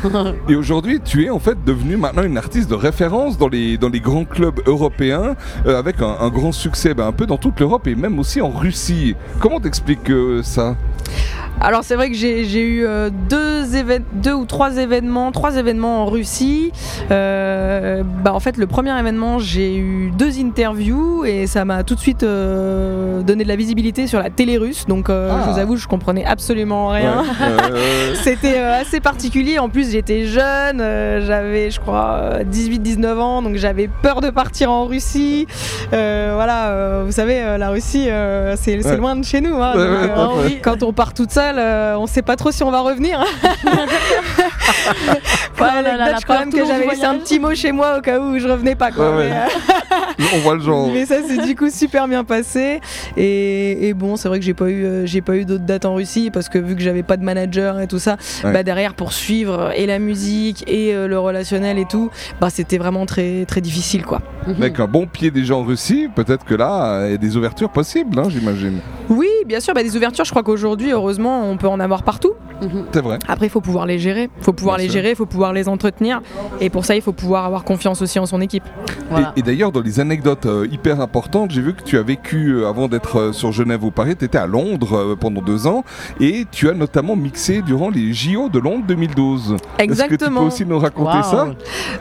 Et 0.49 0.55
aujourd'hui, 0.55 0.99
tu 1.03 1.25
es 1.25 1.29
en 1.29 1.37
fait 1.37 1.63
devenu 1.63 1.95
maintenant 2.07 2.23
une 2.23 2.37
artiste 2.37 2.69
de 2.69 2.75
référence 2.75 3.37
dans 3.37 3.49
les, 3.49 3.77
grands 3.99 4.23
clubs 4.23 4.61
européens, 4.65 5.35
euh, 5.65 5.77
avec 5.77 6.01
un, 6.01 6.15
un 6.21 6.29
grand 6.29 6.53
succès 6.53 6.93
ben, 6.93 7.05
un 7.07 7.11
peu 7.11 7.25
dans 7.25 7.37
toute 7.37 7.59
l'Europe 7.59 7.85
et 7.87 7.95
même 7.95 8.17
aussi 8.17 8.41
en 8.41 8.49
Russie. 8.49 9.15
Comment 9.39 9.59
t'expliques 9.59 10.09
euh, 10.09 10.41
ça? 10.41 10.77
Alors 11.59 11.83
c'est 11.83 11.95
vrai 11.95 12.09
que 12.09 12.15
j'ai 12.15 12.61
eu 12.61 12.85
euh, 12.85 13.09
deux, 13.29 14.33
ou 14.33 14.45
trois 14.45 14.77
événements, 14.77 15.31
trois 15.31 15.55
événements 15.57 16.03
en 16.03 16.05
Russie. 16.05 16.71
Euh, 17.11 18.03
bah, 18.23 18.33
en 18.33 18.39
fait 18.39 18.57
le 18.57 18.67
premier 18.67 18.97
événement 18.99 19.39
j'ai 19.39 19.75
eu 19.77 20.11
deux 20.11 20.39
interviews 20.39 21.25
et 21.25 21.47
ça 21.47 21.65
m'a 21.65 21.83
tout 21.83 21.95
de 21.95 21.99
suite 21.99 22.21
euh, 22.23 23.21
donné 23.21 23.43
de 23.43 23.49
la 23.49 23.55
visibilité 23.55 24.05
sur 24.07 24.19
la 24.19 24.29
télé 24.29 24.57
russe. 24.57 24.85
Donc 24.87 25.09
euh, 25.09 25.31
Ah. 25.33 25.43
je 25.45 25.51
vous 25.51 25.59
avoue 25.59 25.75
je 25.77 25.87
comprenais 25.87 26.25
absolument 26.25 26.89
rien. 26.89 27.23
Ouais. 27.23 28.13
C'était 28.23 28.57
assez 28.59 28.99
particulier. 28.99 29.57
En 29.59 29.69
plus, 29.69 29.91
j'étais 29.91 30.25
jeune, 30.25 30.77
j'avais, 30.77 31.71
je 31.71 31.79
crois, 31.79 32.39
18-19 32.49 33.17
ans, 33.19 33.41
donc 33.41 33.55
j'avais 33.55 33.89
peur 34.01 34.21
de 34.21 34.29
partir 34.29 34.71
en 34.71 34.85
Russie. 34.85 35.47
Voilà, 35.91 37.01
vous 37.03 37.11
savez, 37.11 37.57
la 37.57 37.69
Russie, 37.69 38.07
c'est 38.55 38.77
Ouais. 38.85 38.97
loin 38.97 39.15
de 39.15 39.23
chez 39.25 39.41
nous. 39.41 39.55
hein, 39.55 39.73
Ouais, 39.75 40.07
donc. 40.15 40.61
Quand 40.61 40.83
on 40.83 40.93
part 40.93 41.13
toute 41.13 41.31
seule, 41.31 41.46
euh, 41.57 41.95
on 41.97 42.07
sait 42.07 42.21
pas 42.21 42.35
trop 42.35 42.51
si 42.51 42.63
on 42.63 42.71
va 42.71 42.81
revenir. 42.81 43.23
Voilà, 45.57 45.81
là 45.81 45.97
là, 45.97 46.15
je 46.19 46.23
crois 46.23 46.39
même 46.39 46.51
que 46.51 46.65
j'avais 46.65 46.85
laissé 46.87 47.03
un 47.03 47.15
petit 47.15 47.39
mot 47.39 47.53
chez 47.55 47.71
moi 47.71 47.97
au 47.97 48.01
cas 48.01 48.19
où 48.19 48.37
je 48.37 48.47
revenais 48.47 48.75
pas. 48.75 48.91
Quoi. 48.91 49.11
Ouais, 49.11 49.17
ouais. 49.17 49.29
Mais, 50.19 50.25
euh, 50.25 50.27
on 50.35 50.39
voit 50.39 50.55
le 50.55 50.61
genre. 50.61 50.89
mais 50.93 51.05
ça 51.05 51.15
c'est 51.27 51.45
du 51.45 51.55
coup 51.55 51.69
super 51.69 52.07
bien 52.07 52.23
passé 52.23 52.79
et, 53.15 53.87
et 53.87 53.93
bon 53.93 54.15
c'est 54.15 54.27
vrai 54.27 54.39
que 54.39 54.45
j'ai 54.45 54.53
pas 54.53 54.69
eu 54.69 54.83
euh, 54.85 55.05
j'ai 55.05 55.21
pas 55.21 55.35
eu 55.35 55.45
d'autres 55.45 55.63
dates 55.65 55.85
en 55.85 55.95
Russie 55.95 56.29
parce 56.31 56.49
que 56.49 56.57
vu 56.57 56.75
que 56.75 56.81
j'avais 56.81 57.03
pas 57.03 57.17
de 57.17 57.23
manager 57.23 57.79
et 57.79 57.87
tout 57.87 57.99
ça 57.99 58.17
Ouais. 58.43 58.51
bah 58.53 58.63
derrière 58.63 58.93
pour 58.93 59.13
suivre 59.13 59.71
et 59.75 59.85
la 59.85 59.99
musique 59.99 60.63
et 60.67 60.93
euh, 60.93 61.07
le 61.07 61.17
relationnel 61.19 61.77
et 61.79 61.85
tout 61.85 62.09
bah 62.41 62.49
c'était 62.49 62.77
vraiment 62.77 63.05
très 63.05 63.45
très 63.45 63.61
difficile 63.61 64.05
quoi 64.05 64.21
Avec 64.47 64.79
un 64.79 64.85
bon 64.87 65.07
pied 65.07 65.31
déjà 65.31 65.55
en 65.55 65.63
Russie, 65.63 66.07
peut-être 66.13 66.45
que 66.45 66.55
là, 66.55 67.05
il 67.07 67.11
y 67.11 67.15
a 67.15 67.17
des 67.17 67.35
ouvertures 67.37 67.69
possibles, 67.69 68.17
hein, 68.19 68.27
j'imagine. 68.29 68.79
oui 69.09 69.29
bien 69.45 69.59
sûr 69.59 69.73
bah, 69.73 69.83
des 69.83 69.95
ouvertures 69.95 70.25
je 70.25 70.31
crois 70.31 70.43
qu'aujourd'hui 70.43 70.91
heureusement 70.91 71.49
on 71.49 71.57
peut 71.57 71.67
en 71.67 71.79
avoir 71.79 72.03
partout 72.03 72.33
Mhm. 72.59 72.85
C'est 72.91 73.01
vrai. 73.01 73.19
Après, 73.27 73.45
il 73.45 73.49
faut 73.49 73.61
pouvoir 73.61 73.85
les 73.85 73.99
gérer. 73.99 74.31
Faut 74.41 74.51
pouvoir 74.57 74.75
Bien 74.77 74.83
les 74.85 74.89
sûr. 74.89 74.99
gérer, 75.01 75.09
il 75.11 75.15
faut 75.15 75.25
pouvoir 75.25 75.53
les 75.53 75.69
entretenir. 75.69 76.21
Et 76.59 76.69
pour 76.69 76.83
ça, 76.85 76.95
il 76.95 77.01
faut 77.01 77.13
pouvoir 77.13 77.45
avoir 77.45 77.63
confiance 77.63 78.01
aussi 78.01 78.19
en 78.19 78.25
son 78.25 78.41
équipe. 78.41 78.63
Voilà. 79.09 79.33
Et, 79.35 79.39
et 79.39 79.43
d'ailleurs, 79.43 79.71
dans 79.71 79.81
les 79.81 79.99
anecdotes 79.99 80.45
euh, 80.45 80.67
hyper 80.71 80.99
importantes, 80.99 81.51
j'ai 81.51 81.61
vu 81.61 81.73
que 81.73 81.83
tu 81.83 81.97
as 81.97 82.01
vécu, 82.03 82.49
euh, 82.53 82.67
avant 82.67 82.87
d'être 82.87 83.17
euh, 83.19 83.31
sur 83.33 83.51
Genève 83.51 83.83
ou 83.83 83.91
Paris, 83.91 84.15
tu 84.17 84.25
étais 84.25 84.37
à 84.37 84.47
Londres 84.47 84.93
euh, 84.97 85.15
pendant 85.15 85.41
deux 85.41 85.67
ans 85.67 85.83
et 86.19 86.45
tu 86.51 86.69
as 86.69 86.73
notamment 86.73 87.15
mixé 87.15 87.61
durant 87.61 87.89
les 87.89 88.11
JO 88.13 88.49
de 88.49 88.59
Londres 88.59 88.83
2012. 88.87 89.53
Est-ce 89.53 89.57
que 89.57 89.57
tu 89.57 89.87
peux 89.87 89.93
Exactement. 89.93 90.41
aussi 90.41 90.65
nous 90.65 90.79
raconter 90.79 91.23
ça 91.23 91.47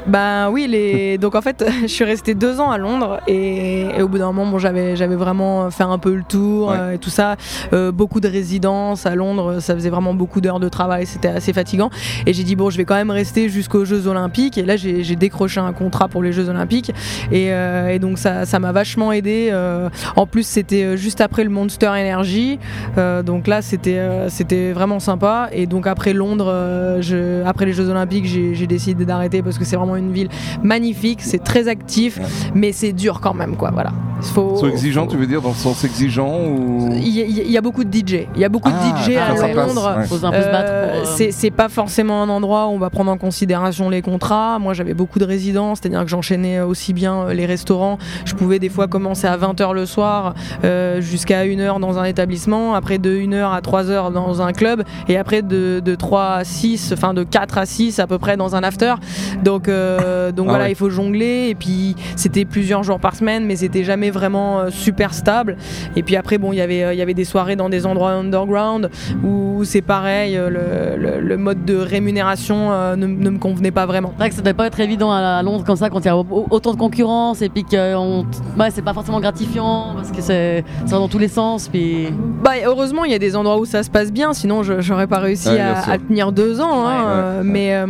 Ben 0.06 0.50
oui, 0.50 0.66
les... 0.68 1.18
donc 1.18 1.34
en 1.34 1.42
fait, 1.42 1.64
je 1.82 1.86
suis 1.86 2.04
restée 2.04 2.34
deux 2.34 2.60
ans 2.60 2.70
à 2.70 2.78
Londres 2.78 3.20
et, 3.26 3.82
et 3.96 4.02
au 4.02 4.08
bout 4.08 4.18
d'un 4.18 4.32
moment, 4.32 4.50
bon, 4.50 4.58
j'avais, 4.58 4.96
j'avais 4.96 5.16
vraiment 5.16 5.70
fait 5.70 5.84
un 5.84 5.98
peu 5.98 6.14
le 6.14 6.22
tour 6.22 6.68
Ouais. 6.68 6.76
euh, 6.78 6.92
et 6.94 6.98
tout 6.98 7.10
ça. 7.10 7.36
Euh, 7.72 7.92
beaucoup 7.92 8.20
de 8.20 8.28
résidences 8.28 9.04
à 9.06 9.14
Londres, 9.14 9.58
ça 9.60 9.74
faisait 9.74 9.90
vraiment 9.90 10.14
beaucoup 10.14 10.40
d'heures 10.40 10.60
de 10.60 10.68
travail, 10.68 11.06
c'était 11.06 11.28
assez 11.28 11.52
fatigant. 11.52 11.90
Et 12.24 12.32
j'ai 12.32 12.44
dit, 12.46 12.56
bon, 12.56 12.70
je 12.70 12.76
vais 12.78 12.84
quand 12.84 12.94
même 12.94 13.10
rester 13.10 13.48
jusqu'aux 13.48 13.84
Jeux 13.84 14.06
Olympiques. 14.06 14.56
Et 14.58 14.62
là, 14.64 14.76
j'ai, 14.76 15.02
décroché 15.16 15.60
un 15.60 15.72
contrat 15.72 16.08
pour 16.08 16.22
les 16.22 16.32
Jeux 16.32 16.48
Olympiques. 16.48 16.90
Et, 17.32 17.52
euh, 17.52 17.88
et 17.88 17.98
donc, 17.98 18.18
ça, 18.18 18.44
ça 18.46 18.58
m'a 18.58 18.72
vachement 18.72 19.12
aidé. 19.12 19.48
euh, 19.50 19.88
en 20.16 20.26
plus, 20.26 20.46
c'était 20.46 20.82
euh, 20.84 20.96
juste 20.96 21.20
après 21.20 21.44
le 21.44 21.50
Monster 21.50 21.88
Energy. 21.88 22.58
Euh, 22.98 23.22
donc 23.22 23.46
là, 23.46 23.62
c'était, 23.62 23.98
euh, 23.98 24.28
c'était 24.28 24.72
vraiment 24.72 25.00
sympa. 25.00 25.48
Et 25.52 25.66
donc, 25.66 25.86
après 25.86 26.12
Londres, 26.12 26.48
euh, 26.48 27.00
je- 27.02 27.44
après 27.44 27.66
les 27.66 27.72
Jeux 27.72 27.88
Olympiques, 27.88 28.26
j'ai, 28.26 28.66
décidé 28.66 29.04
d'arrêter 29.04 29.42
parce 29.42 29.58
que 29.58 29.64
c'est 29.64 29.76
vraiment 29.76 29.96
une 29.96 30.12
ville 30.12 30.28
magnifique, 30.62 31.20
c'est 31.22 31.42
très 31.42 31.68
actif, 31.68 32.18
mais 32.54 32.72
c'est 32.72 32.92
dur 32.92 33.20
quand 33.20 33.34
même, 33.34 33.56
quoi. 33.56 33.70
Voilà. 33.72 33.90
Il 34.22 34.26
faut. 34.28 34.56
Soit 34.56 34.70
exigeant, 34.70 35.04
faut- 35.04 35.10
tu 35.12 35.16
veux 35.16 35.26
dire, 35.26 35.40
dans 35.42 35.50
le 35.50 35.54
sens 35.54 35.84
exigeant 35.84 36.40
ou... 36.48 36.88
Il 36.94 37.08
y, 37.08 37.20
a- 37.22 37.24
il 37.24 37.50
y 37.50 37.56
a 37.58 37.60
beaucoup 37.60 37.84
de 37.84 37.90
DJ. 37.96 38.26
Il 38.34 38.40
y 38.40 38.44
a 38.44 38.48
beaucoup 38.48 38.70
Ah, 38.72 38.92
de 38.92 39.02
DJ 39.12 39.16
à 39.16 39.36
ça 39.36 39.48
passe, 39.48 39.68
Londres. 39.68 39.94
ouais. 39.98 40.30
Euh, 40.34 41.04
c'est 41.30 41.50
pas 41.50 41.68
forcément 41.68 42.22
un 42.22 42.28
endroit 42.36 42.66
où 42.66 42.70
on 42.70 42.78
va 42.78 42.90
prendre 42.90 43.10
en 43.10 43.16
considération 43.18 43.88
les 43.90 44.02
contrats. 44.02 44.58
Moi, 44.58 44.74
j'avais 44.74 44.94
beaucoup 44.94 45.18
de 45.18 45.24
résidences, 45.24 45.78
c'est-à-dire 45.80 46.02
que 46.02 46.08
j'enchaînais 46.10 46.60
aussi 46.60 46.92
bien 46.92 47.14
euh, 47.22 47.34
les 47.34 47.46
restaurants. 47.46 47.98
Je 48.24 48.34
pouvais 48.34 48.58
des 48.58 48.68
fois 48.68 48.86
commencer 48.88 49.26
à 49.26 49.36
20h 49.36 49.72
le 49.72 49.86
soir 49.86 50.34
euh, 50.64 51.00
jusqu'à 51.00 51.44
1h 51.44 51.80
dans 51.80 51.98
un 51.98 52.04
établissement, 52.04 52.74
après 52.74 52.98
de 52.98 53.10
1h 53.10 53.52
à 53.52 53.60
3h 53.60 54.12
dans 54.12 54.42
un 54.42 54.52
club, 54.52 54.82
et 55.08 55.16
après 55.16 55.42
de, 55.42 55.80
de 55.84 55.94
3 55.94 56.24
à 56.34 56.44
6, 56.44 56.92
enfin 56.92 57.14
de 57.14 57.24
4 57.24 57.58
à 57.58 57.66
6 57.66 57.98
à 57.98 58.06
peu 58.06 58.18
près 58.18 58.36
dans 58.36 58.54
un 58.56 58.62
after. 58.62 58.94
Donc, 59.42 59.68
euh, 59.68 60.32
donc 60.32 60.46
Ah 60.48 60.50
voilà, 60.50 60.64
ouais. 60.66 60.72
il 60.72 60.76
faut 60.76 60.90
jongler. 60.90 61.46
Et 61.48 61.54
puis, 61.54 61.96
c'était 62.16 62.44
plusieurs 62.44 62.82
jours 62.82 63.00
par 63.00 63.14
semaine, 63.16 63.44
mais 63.46 63.56
c'était 63.56 63.84
jamais 63.84 64.10
vraiment 64.10 64.70
super 64.70 65.14
stable. 65.14 65.56
Et 65.96 66.02
puis 66.02 66.16
après, 66.16 66.38
bon, 66.38 66.52
il 66.52 66.56
y 66.56 66.60
avait, 66.60 66.94
il 66.94 66.98
y 66.98 67.02
avait 67.02 67.14
des 67.14 67.24
soirées 67.24 67.56
dans 67.56 67.68
des 67.68 67.86
endroits 67.86 68.10
underground 68.12 68.90
où 69.24 69.62
c'est 69.64 69.80
pareil, 69.82 70.34
le, 70.36 70.96
le- 70.96 71.20
le 71.20 71.36
mode 71.36 71.64
de 71.64 71.76
rémunération 71.76 72.25
euh, 72.72 72.96
ne, 72.96 73.06
ne 73.06 73.30
me 73.30 73.38
convenait 73.38 73.70
pas 73.70 73.86
vraiment. 73.86 74.10
C'est 74.14 74.18
vrai 74.18 74.28
que 74.30 74.34
ça 74.34 74.42
doit 74.42 74.54
pas 74.54 74.66
être 74.66 74.80
évident 74.80 75.10
à 75.12 75.16
à 75.36 75.42
Londres 75.42 75.64
comme 75.64 75.76
ça 75.76 75.90
quand 75.90 76.00
il 76.00 76.06
y 76.06 76.08
a 76.08 76.16
au- 76.16 76.46
autant 76.50 76.72
de 76.72 76.78
concurrence 76.78 77.42
et 77.42 77.48
puis 77.48 77.64
que 77.64 77.94
on... 77.96 78.24
ouais, 78.58 78.70
c'est 78.70 78.82
pas 78.82 78.92
forcément 78.94 79.20
gratifiant 79.20 79.92
parce 79.96 80.10
que 80.10 80.20
c'est 80.22 80.64
ça 80.86 80.92
va 80.96 80.98
dans 80.98 81.08
tous 81.08 81.18
les 81.18 81.28
sens 81.28 81.68
puis 81.68 82.08
Bah, 82.42 82.52
heureusement, 82.64 83.04
il 83.04 83.12
y 83.12 83.14
a 83.14 83.18
des 83.18 83.36
endroits 83.36 83.58
où 83.58 83.64
ça 83.64 83.82
se 83.82 83.90
passe 83.90 84.12
bien, 84.12 84.32
sinon 84.32 84.62
je 84.62 84.80
j'aurais 84.80 85.06
pas 85.06 85.18
réussi 85.18 85.48
Ouais, 85.48 85.60
à, 85.60 85.98
tenir 85.98 86.32
deux 86.32 86.60
ans. 86.60 86.86
hein, 86.86 87.04
Ouais, 87.04 87.38
ouais. 87.38 87.44
Mais, 87.44 87.70
euh, 87.74 87.86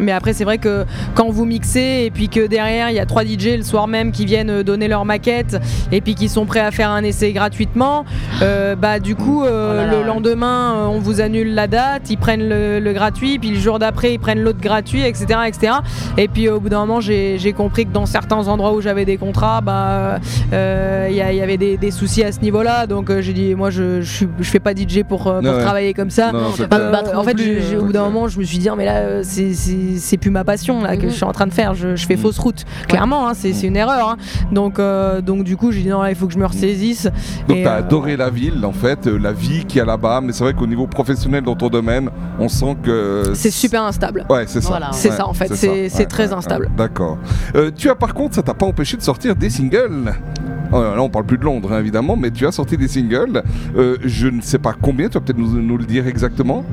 mais 0.00 0.12
après, 0.12 0.32
c'est 0.32 0.44
vrai 0.44 0.58
que 0.58 0.84
quand 1.14 1.28
vous 1.30 1.44
mixez 1.44 2.04
et 2.06 2.10
puis 2.10 2.28
que 2.28 2.46
derrière, 2.46 2.90
il 2.90 2.96
y 2.96 3.00
a 3.00 3.06
trois 3.06 3.24
DJ 3.24 3.56
le 3.56 3.62
soir 3.62 3.86
même 3.88 4.12
qui 4.12 4.24
viennent 4.24 4.62
donner 4.62 4.88
leur 4.88 5.04
maquette 5.04 5.56
et 5.92 6.00
puis 6.00 6.14
qui 6.14 6.28
sont 6.28 6.46
prêts 6.46 6.60
à 6.60 6.70
faire 6.70 6.90
un 6.90 7.02
essai 7.02 7.32
gratuitement, 7.32 8.04
euh, 8.42 8.74
bah 8.76 8.98
du 8.98 9.14
coup, 9.14 9.44
euh, 9.44 9.70
Oh 9.72 9.76
là 9.76 9.86
là, 9.86 9.92
le 9.92 9.98
ouais. 9.98 10.04
lendemain, 10.04 10.86
on 10.88 10.98
vous 10.98 11.20
annule 11.20 11.54
la 11.54 11.66
date, 11.66 12.10
ils 12.10 12.18
prennent 12.18 12.48
le, 12.48 12.78
le 12.80 12.92
gratuit, 12.92 13.35
puis 13.38 13.50
le 13.50 13.58
jour 13.58 13.78
d'après, 13.78 14.12
ils 14.14 14.18
prennent 14.18 14.42
l'autre 14.42 14.60
gratuit, 14.60 15.02
etc. 15.02 15.26
etc. 15.46 15.72
Et 16.16 16.28
puis 16.28 16.48
au 16.48 16.60
bout 16.60 16.68
d'un 16.68 16.80
moment, 16.80 17.00
j'ai 17.00 17.38
j'ai 17.38 17.52
compris 17.52 17.86
que 17.86 17.92
dans 17.92 18.06
certains 18.06 18.48
endroits 18.48 18.72
où 18.74 18.80
j'avais 18.80 19.04
des 19.04 19.16
contrats, 19.16 19.60
bah 19.60 20.18
euh, 20.52 21.06
il 21.10 21.14
y, 21.16 21.20
il 21.20 21.36
y 21.36 21.42
avait 21.42 21.56
des, 21.56 21.76
des 21.76 21.90
soucis 21.90 22.22
à 22.24 22.32
ce 22.32 22.40
niveau-là. 22.40 22.86
Donc 22.86 23.10
euh, 23.10 23.20
j'ai 23.20 23.32
dit, 23.32 23.54
moi, 23.54 23.70
je, 23.70 24.00
je, 24.00 24.24
fais 24.42 24.60
pas 24.60 24.72
DJ 24.74 25.02
pour, 25.08 25.26
euh, 25.26 25.40
pour 25.40 25.50
ouais. 25.54 25.60
travailler 25.62 25.94
comme 25.94 26.10
ça. 26.10 26.32
Non, 26.32 26.38
Euh, 26.72 26.92
en 27.14 27.22
fait, 27.22 27.34
plus, 27.34 27.44
j'ai- 27.44 27.60
j'ai- 27.62 27.74
euh. 27.76 27.80
au 27.80 27.84
bout 27.86 27.92
d'un 27.92 28.04
moment, 28.04 28.28
je 28.28 28.38
me 28.38 28.44
suis 28.44 28.58
dit, 28.58 28.68
ah, 28.68 28.74
mais 28.76 28.84
là, 28.84 28.96
euh, 28.96 29.20
c'est- 29.24 29.54
c'est 29.54 29.96
c'est 29.96 30.16
plus 30.16 30.30
ma 30.30 30.44
passion 30.44 30.82
là, 30.82 30.96
que 30.96 31.04
Mhm. 31.04 31.10
je 31.10 31.14
suis 31.14 31.24
en 31.24 31.32
train 31.32 31.46
de 31.46 31.52
faire. 31.54 31.74
Je, 31.74 31.96
je 31.96 32.06
fais 32.06 32.16
Mhm. 32.16 32.20
fausse 32.22 32.38
route, 32.38 32.64
clairement, 32.88 33.28
hein, 33.28 33.32
c'est 33.34 33.52
c'est 33.52 33.66
une 33.66 33.76
erreur. 33.76 34.10
hein. 34.10 34.16
Donc, 34.52 34.78
euh, 34.78 35.20
donc, 35.20 35.44
du 35.44 35.56
coup, 35.56 35.72
j'ai 35.72 35.82
dit, 35.82 35.88
non, 35.88 36.02
là, 36.02 36.10
il 36.10 36.16
faut 36.16 36.26
que 36.26 36.32
je 36.32 36.38
me 36.38 36.46
ressaisisse. 36.46 37.08
Donc 37.48 37.56
Et, 37.58 37.62
t'as 37.64 37.76
euh, 37.76 37.78
adoré 37.78 38.16
la 38.16 38.30
ville, 38.30 38.64
en 38.64 38.72
fait, 38.72 39.06
euh, 39.06 39.18
la 39.18 39.32
vie 39.32 39.64
qu'il 39.64 39.78
y 39.78 39.80
a 39.80 39.84
là-bas, 39.84 40.20
mais 40.22 40.32
c'est 40.32 40.44
vrai 40.44 40.54
qu'au 40.54 40.66
niveau 40.66 40.86
professionnel 40.86 41.42
dans 41.44 41.54
ton 41.56 41.68
domaine, 41.68 42.10
on 42.38 42.48
sent 42.48 42.76
que... 42.82 43.25
C'est 43.34 43.50
super 43.50 43.82
instable. 43.82 44.24
Ouais, 44.30 44.44
c'est 44.46 44.60
ça. 44.60 44.68
Voilà. 44.68 44.90
C'est 44.92 45.10
Ouais, 45.10 45.16
ça, 45.16 45.26
en 45.28 45.32
fait. 45.34 45.54
C'est- 45.54 46.06
très 46.06 46.28
ouais, 46.28 46.34
instable. 46.34 46.66
ouais. 46.66 46.72
D'accord. 46.76 47.18
Euh, 47.54 47.70
tu 47.74 47.88
as 47.90 47.94
par 47.94 48.14
contre, 48.14 48.34
ça 48.36 48.42
t'a 48.42 48.54
pas 48.54 48.66
empêché 48.66 48.96
de 48.96 49.02
sortir 49.02 49.34
des 49.36 49.50
singles 49.50 50.14
Oh, 50.72 50.80
Là, 50.82 51.00
on 51.00 51.08
parle 51.08 51.26
plus 51.26 51.38
de 51.38 51.44
Londres, 51.44 51.72
hein, 51.72 51.78
évidemment, 51.78 52.16
mais 52.16 52.30
tu 52.32 52.44
as 52.44 52.50
sorti 52.50 52.76
des 52.76 52.88
singles. 52.88 53.40
Euh, 53.76 53.98
je 54.04 54.26
ne 54.26 54.40
sais 54.40 54.58
pas 54.58 54.74
combien, 54.80 55.06
tu 55.08 55.14
vas 55.14 55.20
peut-être 55.20 55.38
nous, 55.38 55.62
nous 55.62 55.78
le 55.78 55.84
dire 55.84 56.08
exactement? 56.08 56.64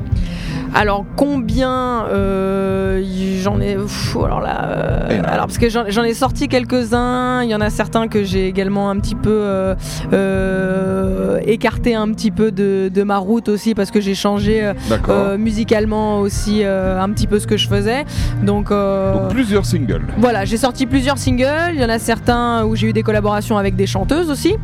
Alors 0.75 1.05
combien 1.15 2.05
euh, 2.07 3.03
j'en 3.41 3.59
ai 3.61 3.75
pff, 3.75 4.17
alors 4.25 4.41
là 4.41 4.65
euh, 4.69 5.21
alors 5.25 5.45
parce 5.45 5.57
que 5.59 5.69
j'en 5.69 6.03
ai 6.03 6.13
sorti 6.13 6.47
quelques-uns 6.47 7.43
il 7.43 7.49
y 7.49 7.55
en 7.55 7.61
a 7.61 7.69
certains 7.69 8.07
que 8.07 8.23
j'ai 8.23 8.47
également 8.47 8.89
un 8.89 8.97
petit 8.97 9.13
peu 9.15 9.75
euh, 10.13 11.39
écarté 11.45 11.93
un 11.93 12.11
petit 12.11 12.31
peu 12.31 12.51
de, 12.51 12.89
de 12.93 13.03
ma 13.03 13.17
route 13.17 13.49
aussi 13.49 13.75
parce 13.75 13.91
que 13.91 14.01
j'ai 14.01 14.15
changé 14.15 14.71
musicalement 15.37 16.19
aussi 16.19 16.63
un 16.63 17.09
petit 17.11 17.27
peu 17.27 17.39
ce 17.39 17.47
que 17.47 17.57
je 17.57 17.67
faisais. 17.67 18.05
Donc, 18.41 18.69
Donc 18.69 19.29
plusieurs 19.29 19.65
singles. 19.65 20.05
voilà 20.17 20.45
j'ai 20.45 20.57
sorti 20.57 20.85
plusieurs 20.85 21.17
singles. 21.17 21.73
Il 21.73 21.81
y 21.81 21.85
en 21.85 21.89
a 21.89 21.99
certains 21.99 22.65
où 22.65 22.75
j'ai 22.75 22.87
eu 22.87 22.93
des 22.93 23.03
collaborations 23.03 23.57
avec 23.57 23.75
des 23.75 23.87
chanteuses 23.87 24.29
aussi 24.29 24.55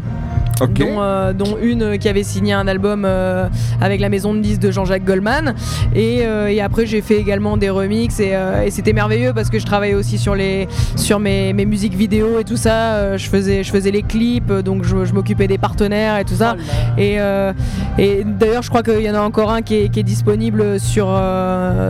Dont, 0.68 1.02
euh, 1.02 1.34
dont 1.34 1.58
une 1.62 1.98
qui 1.98 2.10
avait 2.10 2.24
signé 2.24 2.54
un 2.54 2.68
album 2.68 3.04
euh, 3.06 3.48
avec 3.82 4.00
la 4.02 4.10
maison 4.10 4.34
de 4.34 4.40
disques 4.40 4.62
de 4.62 4.72
Jean-Jacques 4.72 5.06
Goldman. 5.06 5.56
Et, 5.96 6.20
euh, 6.24 6.48
et 6.48 6.62
après, 6.62 6.86
j'ai 6.86 7.02
fait 7.02 7.18
également 7.18 7.58
des 7.58 7.70
remixes 7.70 8.20
et, 8.20 8.34
et 8.66 8.72
c'était 8.72 8.94
merveilleux 8.94 9.34
parce 9.34 9.50
que 9.50 9.60
je 9.60 9.66
travaillais 9.66 9.94
aussi 9.94 10.18
sur, 10.18 10.36
les, 10.36 10.68
sur 10.96 11.20
mes, 11.20 11.54
mes 11.54 11.66
musiques 11.66 11.96
vidéo 11.96 12.40
et 12.40 12.44
tout 12.44 12.58
ça. 12.58 13.18
Je, 13.18 13.30
faisais, 13.30 13.64
je 13.64 13.72
faisais 13.72 13.92
les 13.92 14.04
clips, 14.04 14.52
donc 14.52 14.84
je, 14.84 15.06
je 15.06 15.14
m'occupais 15.14 15.48
des 15.48 15.58
partenaires 15.58 16.18
et 16.18 16.26
tout 16.26 16.36
ça. 16.36 16.56
Oh. 16.58 17.00
Et, 17.00 17.18
et 17.98 18.24
d'ailleurs, 18.24 18.64
je 18.64 18.70
crois 18.70 18.84
qu'il 18.84 19.02
y 19.02 19.10
en 19.10 19.16
a 19.16 19.22
encore 19.22 19.52
un 19.52 19.62
qui 19.62 19.76
est, 19.76 19.90
qui 19.90 20.00
est 20.00 20.04
disponible 20.04 20.80
sur, 20.80 21.08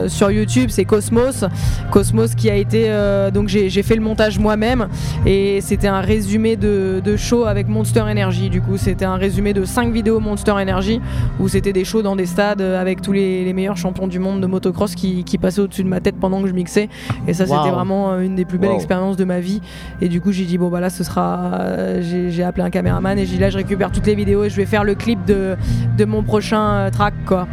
sur 0.07 0.31
YouTube, 0.31 0.69
c'est 0.71 0.85
Cosmos. 0.85 1.45
Cosmos 1.91 2.35
qui 2.35 2.49
a 2.49 2.55
été. 2.55 2.89
donc 3.33 3.47
j'ai 3.47 3.69
j'ai 3.69 3.83
fait 3.83 3.95
le 3.95 4.01
montage 4.01 4.39
moi-même 4.39 4.87
et 5.25 5.61
c'était 5.61 5.87
un 5.87 6.01
résumé 6.01 6.55
de, 6.55 7.01
de 7.03 7.15
show 7.15 7.45
avec 7.45 7.67
Monster 7.67 8.01
Energy. 8.01 8.49
Du 8.49 8.58
coup, 8.61 8.77
c'était 8.77 9.05
un 9.05 9.15
résumé 9.15 9.53
de 9.53 9.65
5 9.65 9.91
vidéos 9.91 10.19
Monster 10.19 10.51
Energy 10.51 11.01
où 11.39 11.47
c'était 11.47 11.73
des 11.73 11.83
shows 11.85 12.01
dans 12.01 12.15
des 12.15 12.25
stades 12.25 12.61
avec 12.61 13.01
tous 13.01 13.11
les, 13.11 13.43
les 13.45 13.53
meilleurs 13.53 13.77
champions 13.77 14.07
du 14.07 14.19
monde 14.19 14.41
de 14.41 14.47
motocross 14.47 14.95
qui, 14.95 15.23
qui 15.23 15.37
passaient 15.37 15.61
au-dessus 15.61 15.83
de 15.83 15.89
ma 15.89 15.99
tête 15.99 16.15
pendant 16.19 16.41
que 16.41 16.47
je 16.47 16.53
mixais. 16.53 16.89
Et 17.27 17.33
ça, 17.33 17.45
c'était 17.45 17.71
vraiment 17.73 18.11
euh, 18.11 18.21
une 18.21 18.35
des 18.35 18.45
plus 18.45 18.57
belles 18.57 18.69
Wow. 18.69 18.75
expériences 18.75 19.17
de 19.17 19.23
ma 19.25 19.39
vie. 19.39 19.61
Et 20.01 20.09
du 20.09 20.21
coup, 20.21 20.31
j'ai 20.31 20.45
dit, 20.45 20.57
bon, 20.57 20.69
bah 20.69 20.79
là, 20.79 20.89
ce 20.89 21.03
sera. 21.03 21.51
euh, 21.61 22.29
j'ai 22.29 22.43
appelé 22.43 22.63
un 22.63 22.69
caméraman 22.69 23.17
et 23.17 23.25
j'ai 23.25 23.35
dit, 23.35 23.41
là, 23.41 23.49
je 23.49 23.57
récupère 23.57 23.91
toutes 23.91 24.05
les 24.07 24.15
vidéos 24.15 24.43
et 24.43 24.49
je 24.49 24.55
vais 24.55 24.65
faire 24.65 24.83
le 24.83 24.95
clip 24.95 25.23
de, 25.25 25.55
de 25.97 26.05
mon 26.05 26.23
prochain 26.23 26.61
euh, 26.71 26.89
track, 26.89 27.13
quoi. 27.25 27.47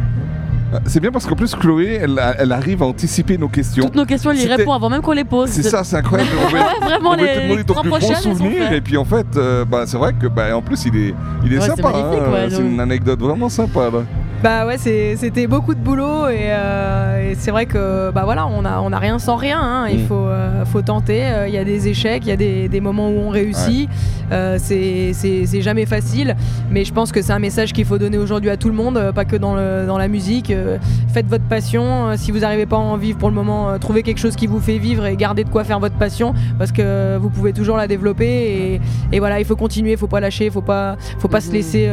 Euh, 0.73 0.79
C'est 0.85 0.99
bien 0.99 1.11
parce 1.11 1.25
qu'en 1.25 1.35
plus, 1.35 1.55
Chloé, 1.55 1.99
elle, 2.01 2.21
elle 2.37 2.51
arrive 2.51 2.83
à 2.83 2.85
anticiper 2.87 3.37
nos 3.37 3.47
questions. 3.47 3.85
Toutes 3.85 3.95
nos 3.95 4.05
questions, 4.05 4.31
il 4.31 4.41
y 4.41 4.47
répond 4.47 4.73
avant 4.73 4.89
même 4.89 5.01
qu'on 5.01 5.13
les 5.13 5.23
pose. 5.23 5.49
C'est 5.49 5.63
ça, 5.63 5.83
c'est 5.83 5.95
incroyable. 5.97 6.29
On 6.47 6.49
va- 6.51 6.85
vraiment, 6.87 7.11
on 7.11 7.15
te 7.15 7.21
les, 7.21 7.41
demander 7.43 7.63
ton 7.63 7.73
plus 7.75 7.89
gros 7.89 8.13
souvenir 8.15 8.71
et 8.73 8.81
puis 8.81 8.97
en 8.97 9.05
fait 9.05 9.25
euh, 9.37 9.63
bah, 9.65 9.83
c'est 9.85 9.97
vrai 9.97 10.13
que 10.13 10.27
bah, 10.27 10.55
en 10.55 10.61
plus 10.61 10.85
il 10.85 10.95
est, 10.95 11.13
il 11.45 11.53
est 11.53 11.59
Ouais, 11.59 11.65
sympa 11.67 11.89
hein, 11.93 12.31
ouais, 12.31 12.47
c'est 12.49 12.57
donc. 12.57 12.65
une 12.71 12.79
anecdote 12.79 13.19
vraiment 13.19 13.49
sympa 13.49 13.89
là. 13.91 14.03
Bah 14.43 14.67
ouais, 14.67 14.77
c'était 14.77 15.47
beaucoup 15.47 15.73
de 15.73 15.79
boulot 15.79 16.27
et, 16.29 16.49
euh, 16.51 17.31
et 17.31 17.35
c'est 17.35 17.49
vrai 17.49 17.65
que 17.65 18.11
bah 18.11 18.21
voilà, 18.23 18.45
on 18.45 18.65
a, 18.65 18.79
on 18.81 18.93
a 18.93 18.99
rien 18.99 19.17
sans 19.17 19.35
rien. 19.35 19.59
hein. 19.59 19.87
Il 19.89 20.03
Mm. 20.03 20.05
faut, 20.05 20.13
euh, 20.13 20.63
faut 20.63 20.83
tenter. 20.83 21.25
Euh, 21.25 21.47
Il 21.47 21.53
y 21.55 21.57
a 21.57 21.63
des 21.63 21.87
échecs, 21.87 22.21
il 22.23 22.29
y 22.29 22.31
a 22.31 22.35
des, 22.35 22.69
des 22.69 22.79
moments 22.79 23.09
où 23.09 23.17
on 23.17 23.29
réussit. 23.29 23.89
Euh, 24.31 24.57
c'est 24.59 25.61
jamais 25.61 25.85
facile, 25.87 26.35
mais 26.69 26.85
je 26.85 26.93
pense 26.93 27.11
que 27.11 27.21
c'est 27.23 27.33
un 27.33 27.39
message 27.39 27.73
qu'il 27.73 27.85
faut 27.85 27.97
donner 27.97 28.17
aujourd'hui 28.19 28.49
à 28.51 28.57
tout 28.57 28.67
le 28.67 28.75
monde, 28.75 29.11
pas 29.15 29.25
que 29.25 29.35
dans, 29.37 29.55
le, 29.55 29.85
dans 29.87 29.97
la 29.97 30.07
musique. 30.07 30.53
Faites 31.13 31.27
votre 31.27 31.45
passion. 31.45 32.15
Si 32.15 32.31
vous 32.31 32.39
n'arrivez 32.39 32.65
pas 32.67 32.75
à 32.75 32.79
en 32.79 32.97
vivre 32.97 33.17
pour 33.17 33.29
le 33.29 33.35
moment, 33.35 33.79
trouvez 33.79 34.03
quelque 34.03 34.19
chose 34.19 34.35
qui 34.35 34.45
vous 34.45 34.59
fait 34.59 34.77
vivre 34.77 35.05
et 35.07 35.15
gardez 35.15 35.45
de 35.45 35.49
quoi 35.49 35.63
faire 35.63 35.79
votre 35.79 35.95
passion 35.95 36.33
parce 36.59 36.71
que 36.71 37.17
vous 37.17 37.29
pouvez 37.29 37.53
toujours 37.53 37.75
la 37.77 37.87
développer. 37.87 38.27
Et, 38.27 38.81
et 39.13 39.19
voilà, 39.19 39.39
il 39.39 39.45
faut 39.45 39.55
continuer, 39.55 39.93
il 39.93 39.97
faut 39.97 40.07
pas 40.07 40.19
lâcher, 40.19 40.45
il 40.45 40.51
faut 40.51 40.61
pas, 40.61 40.95
faut 41.17 41.27
pas 41.27 41.41
se 41.41 41.47
Mhm. 41.47 41.53
laisser 41.53 41.89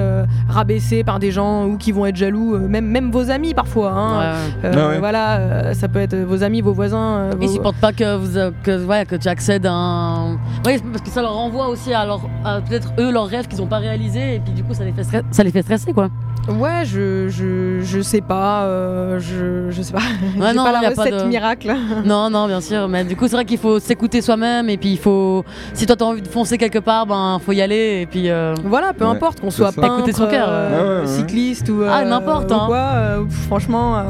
rabaisser 0.48 1.04
par 1.04 1.18
des 1.20 1.30
gens 1.30 1.64
ou 1.66 1.76
qui 1.78 1.90
vont 1.92 2.04
être 2.04 2.16
jaloux, 2.16 2.33
euh, 2.54 2.58
même, 2.68 2.86
même 2.86 3.10
vos 3.10 3.30
amis 3.30 3.54
parfois. 3.54 3.90
hein. 3.92 4.18
Ouais. 4.18 4.68
Euh, 4.68 4.72
Ah 4.76 4.88
ouais. 4.88 4.98
Voilà, 4.98 5.36
euh, 5.38 5.74
ça 5.74 5.88
peut 5.88 6.00
être 6.00 6.16
vos 6.16 6.42
amis, 6.42 6.60
vos 6.60 6.72
voisins. 6.72 7.16
euh, 7.18 7.32
Ils 7.40 7.46
vos- 7.48 7.54
supportent 7.54 7.76
pas 7.80 7.92
que, 7.92 8.16
vous, 8.16 8.52
que, 8.62 8.84
ouais, 8.84 9.04
que 9.06 9.16
tu 9.16 9.28
accèdes 9.28 9.66
à 9.66 9.72
un. 9.72 10.32
Oui, 10.66 10.78
parce 10.92 11.02
que 11.02 11.10
ça 11.10 11.22
leur 11.22 11.34
renvoie 11.34 11.68
aussi 11.68 11.92
à, 11.94 12.04
leur- 12.06 12.20
à 12.44 12.60
peut-être 12.60 12.92
eux 12.98 13.12
leurs 13.12 13.26
rêves 13.26 13.46
qu'ils 13.48 13.58
n'ont 13.60 13.66
pas 13.66 13.78
réalisés 13.78 14.36
et 14.36 14.40
puis 14.40 14.52
du 14.52 14.62
coup 14.64 14.74
ça 14.74 14.84
les 14.84 14.92
fait, 14.92 15.02
stre- 15.02 15.24
ça 15.30 15.42
les 15.44 15.50
fait 15.50 15.62
stresser 15.62 15.92
quoi. 15.92 16.08
Ouais, 16.48 16.84
je, 16.84 17.28
je, 17.30 17.80
je 17.82 18.00
sais 18.02 18.20
pas, 18.20 18.64
euh, 18.64 19.18
je, 19.18 19.70
je 19.74 19.82
sais 19.82 19.92
pas. 19.94 20.00
Ouais, 20.38 20.52
non, 20.54 20.64
pas 20.64 20.78
y 20.78 20.82
la 20.82 20.88
a 20.88 20.90
pas 20.92 21.10
de- 21.10 21.24
miracle. 21.24 21.74
Non, 22.04 22.28
non, 22.28 22.46
bien 22.46 22.60
sûr. 22.60 22.86
Mais 22.86 23.02
du 23.04 23.16
coup, 23.16 23.26
c'est 23.28 23.36
vrai 23.36 23.44
qu'il 23.46 23.56
faut 23.58 23.78
s'écouter 23.78 24.20
soi-même. 24.20 24.68
Et 24.68 24.76
puis, 24.76 24.90
il 24.90 24.98
faut. 24.98 25.42
Si 25.72 25.86
toi, 25.86 25.96
t'as 25.96 26.04
envie 26.04 26.20
de 26.20 26.28
foncer 26.28 26.58
quelque 26.58 26.78
part, 26.80 27.06
ben, 27.06 27.38
faut 27.44 27.52
y 27.52 27.62
aller. 27.62 28.00
Et 28.02 28.06
puis. 28.06 28.28
euh, 28.28 28.54
Voilà, 28.64 28.92
peu 28.92 29.04
Ouais, 29.06 29.10
importe 29.12 29.40
qu'on 29.40 29.50
soit 29.50 29.72
peintre, 29.72 29.94
Écouter 29.98 30.12
son 30.12 30.26
cœur, 30.26 30.46
euh, 30.50 30.70
ouais. 30.70 30.76
Ouais, 30.76 30.94
ouais, 30.96 31.00
ouais. 31.00 31.06
cycliste 31.18 31.68
ou, 31.70 31.82
Ah, 31.88 32.00
euh, 32.00 32.04
n'importe, 32.04 32.50
ou 32.50 32.54
hein. 32.54 32.64
quoi. 32.66 32.76
euh, 32.76 33.24
franchement, 33.48 33.96
euh, 33.98 34.02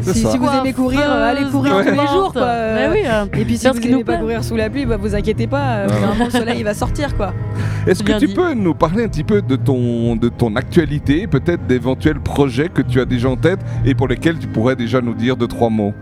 si, 0.00 0.24
vous 0.38 0.48
aimez 0.60 0.72
courir, 0.72 1.00
euh, 1.04 1.30
allez 1.30 1.44
courir 1.50 1.76
tous 1.78 1.90
les 1.90 2.06
jours. 2.08 2.32
Quoi. 2.32 2.46
Mais 2.74 2.88
oui. 2.90 2.98
euh, 3.06 3.24
Et 3.38 3.44
puis 3.44 3.56
si 3.58 3.66
vous 3.68 3.74
qui 3.74 3.80
n'aimez 3.88 3.98
nous 3.98 4.04
pas 4.04 4.16
courir 4.16 4.42
sous 4.42 4.56
la 4.56 4.68
pluie, 4.70 4.84
bah, 4.86 4.96
vous 4.98 5.14
inquiétez 5.14 5.46
pas, 5.46 5.62
euh, 5.76 5.88
le 6.24 6.30
soleil 6.30 6.58
il 6.58 6.64
va 6.64 6.74
sortir 6.74 7.14
quoi. 7.16 7.32
Est-ce 7.86 8.02
que 8.02 8.12
tu 8.18 8.26
dit. 8.28 8.34
peux 8.34 8.54
nous 8.54 8.74
parler 8.74 9.04
un 9.04 9.08
petit 9.08 9.24
peu 9.24 9.42
de 9.42 9.56
ton, 9.56 10.14
de 10.16 10.28
ton 10.28 10.54
actualité, 10.56 11.26
peut-être 11.26 11.66
d'éventuels 11.66 12.20
projets 12.20 12.68
que 12.68 12.80
tu 12.82 13.00
as 13.00 13.04
déjà 13.04 13.28
en 13.28 13.36
tête 13.36 13.58
et 13.84 13.94
pour 13.94 14.06
lesquels 14.08 14.38
tu 14.38 14.46
pourrais 14.46 14.76
déjà 14.76 15.00
nous 15.00 15.14
dire 15.14 15.36
deux, 15.36 15.48
trois 15.48 15.68
mots? 15.68 15.92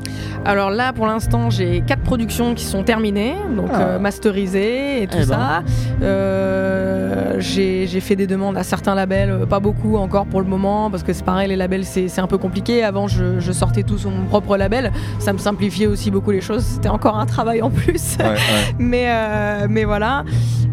Alors 0.44 0.70
là, 0.70 0.92
pour 0.92 1.06
l'instant, 1.06 1.48
j'ai 1.50 1.82
quatre 1.86 2.02
productions 2.02 2.54
qui 2.54 2.64
sont 2.64 2.82
terminées, 2.82 3.34
donc 3.56 3.68
Ah. 3.72 3.80
euh, 3.80 3.98
masterisées 3.98 5.02
et 5.02 5.06
tout 5.06 5.16
Eh 5.22 5.26
ben. 5.26 5.26
ça. 5.26 5.62
Euh, 6.02 7.36
j'ai 7.38 7.86
j'ai 7.86 8.00
fait 8.00 8.16
des 8.16 8.26
demandes 8.26 8.56
à 8.58 8.62
certains 8.62 8.94
labels, 8.94 9.46
pas 9.48 9.60
beaucoup 9.60 9.96
encore 9.96 10.26
pour 10.26 10.40
le 10.40 10.46
moment, 10.46 10.90
parce 10.90 11.02
que 11.02 11.12
c'est 11.12 11.24
pareil, 11.24 11.48
les 11.48 11.56
labels 11.56 11.84
c'est 11.84 12.08
c'est 12.08 12.20
un 12.20 12.26
peu 12.26 12.38
compliqué. 12.38 12.84
Avant, 12.84 13.08
je, 13.08 13.38
je 13.40 13.52
sortais 13.52 13.79
tout 13.82 13.98
sur 13.98 14.10
mon 14.10 14.24
propre 14.26 14.56
label, 14.56 14.92
ça 15.18 15.32
me 15.32 15.38
simplifiait 15.38 15.86
aussi 15.86 16.10
beaucoup 16.10 16.30
les 16.30 16.40
choses. 16.40 16.64
C'était 16.64 16.88
encore 16.88 17.18
un 17.18 17.26
travail 17.26 17.62
en 17.62 17.70
plus. 17.70 18.16
Ouais, 18.18 18.26
ouais. 18.26 18.36
mais, 18.78 19.04
euh, 19.08 19.66
mais 19.68 19.84
voilà. 19.84 20.24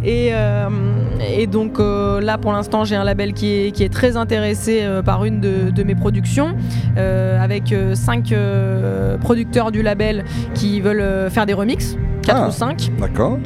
Et, 0.04 0.30
euh, 0.32 0.70
et 1.36 1.48
donc 1.48 1.80
euh, 1.80 2.22
là, 2.22 2.38
pour 2.38 2.52
l'instant, 2.54 2.86
j'ai 2.86 2.96
un 2.96 3.04
label 3.04 3.34
qui 3.34 3.52
est, 3.54 3.72
qui 3.72 3.84
est 3.84 3.92
très 3.92 4.16
intéressé 4.16 4.86
par 5.06 5.26
une 5.26 5.40
de, 5.40 5.70
de 5.72 5.84
mes 5.84 5.96
productions, 5.96 6.56
avec 6.96 7.74
cinq 7.94 8.34
producteurs 9.22 9.72
du 9.72 9.82
label 9.82 10.24
qui 10.54 10.82
veulent 10.82 11.30
faire 11.32 11.46
des 11.46 11.54
remixes. 11.54 11.98
4 12.24 12.38
Ah. 12.44 12.48
ou 12.50 12.52
5. 12.52 12.92
D'accord. 13.00 13.38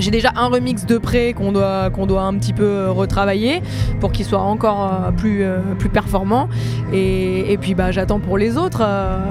J'ai 0.00 0.10
déjà 0.10 0.32
un 0.34 0.48
remix 0.48 0.86
de 0.86 0.96
près 0.98 1.34
qu'on 1.34 1.52
doit, 1.52 1.90
qu'on 1.90 2.06
doit 2.06 2.22
un 2.22 2.34
petit 2.34 2.52
peu 2.54 2.64
euh, 2.64 2.90
retravailler 2.90 3.62
pour 4.00 4.12
qu'il 4.12 4.24
soit 4.24 4.40
encore 4.40 4.82
euh, 5.06 5.10
plus, 5.12 5.42
euh, 5.44 5.58
plus 5.78 5.90
performant. 5.90 6.48
Et, 6.92 7.52
et 7.52 7.58
puis 7.58 7.74
bah, 7.74 7.90
j'attends 7.92 8.18
pour 8.18 8.38
les 8.38 8.56
autres. 8.56 8.82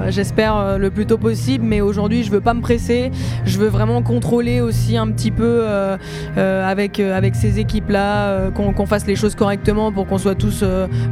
J'espère 0.08 0.78
le 0.78 0.90
plus 0.90 1.06
tôt 1.06 1.18
possible, 1.18 1.64
mais 1.66 1.80
aujourd'hui 1.80 2.22
je 2.22 2.30
veux 2.30 2.40
pas 2.40 2.54
me 2.54 2.60
presser. 2.60 3.10
Je 3.44 3.58
veux 3.58 3.66
vraiment 3.68 4.00
contrôler 4.02 4.60
aussi 4.60 4.96
un 4.96 5.08
petit 5.08 5.30
peu 5.30 5.42
euh, 5.62 5.96
euh, 6.38 6.70
avec, 6.70 7.00
avec 7.00 7.34
ces 7.34 7.58
équipes-là, 7.58 8.28
euh, 8.28 8.50
qu'on 8.50 8.86
fasse 8.86 9.06
les 9.06 9.16
choses 9.16 9.34
correctement 9.34 9.90
pour 9.92 10.06
qu'on 10.06 10.18
soit 10.18 10.34
tous 10.36 10.64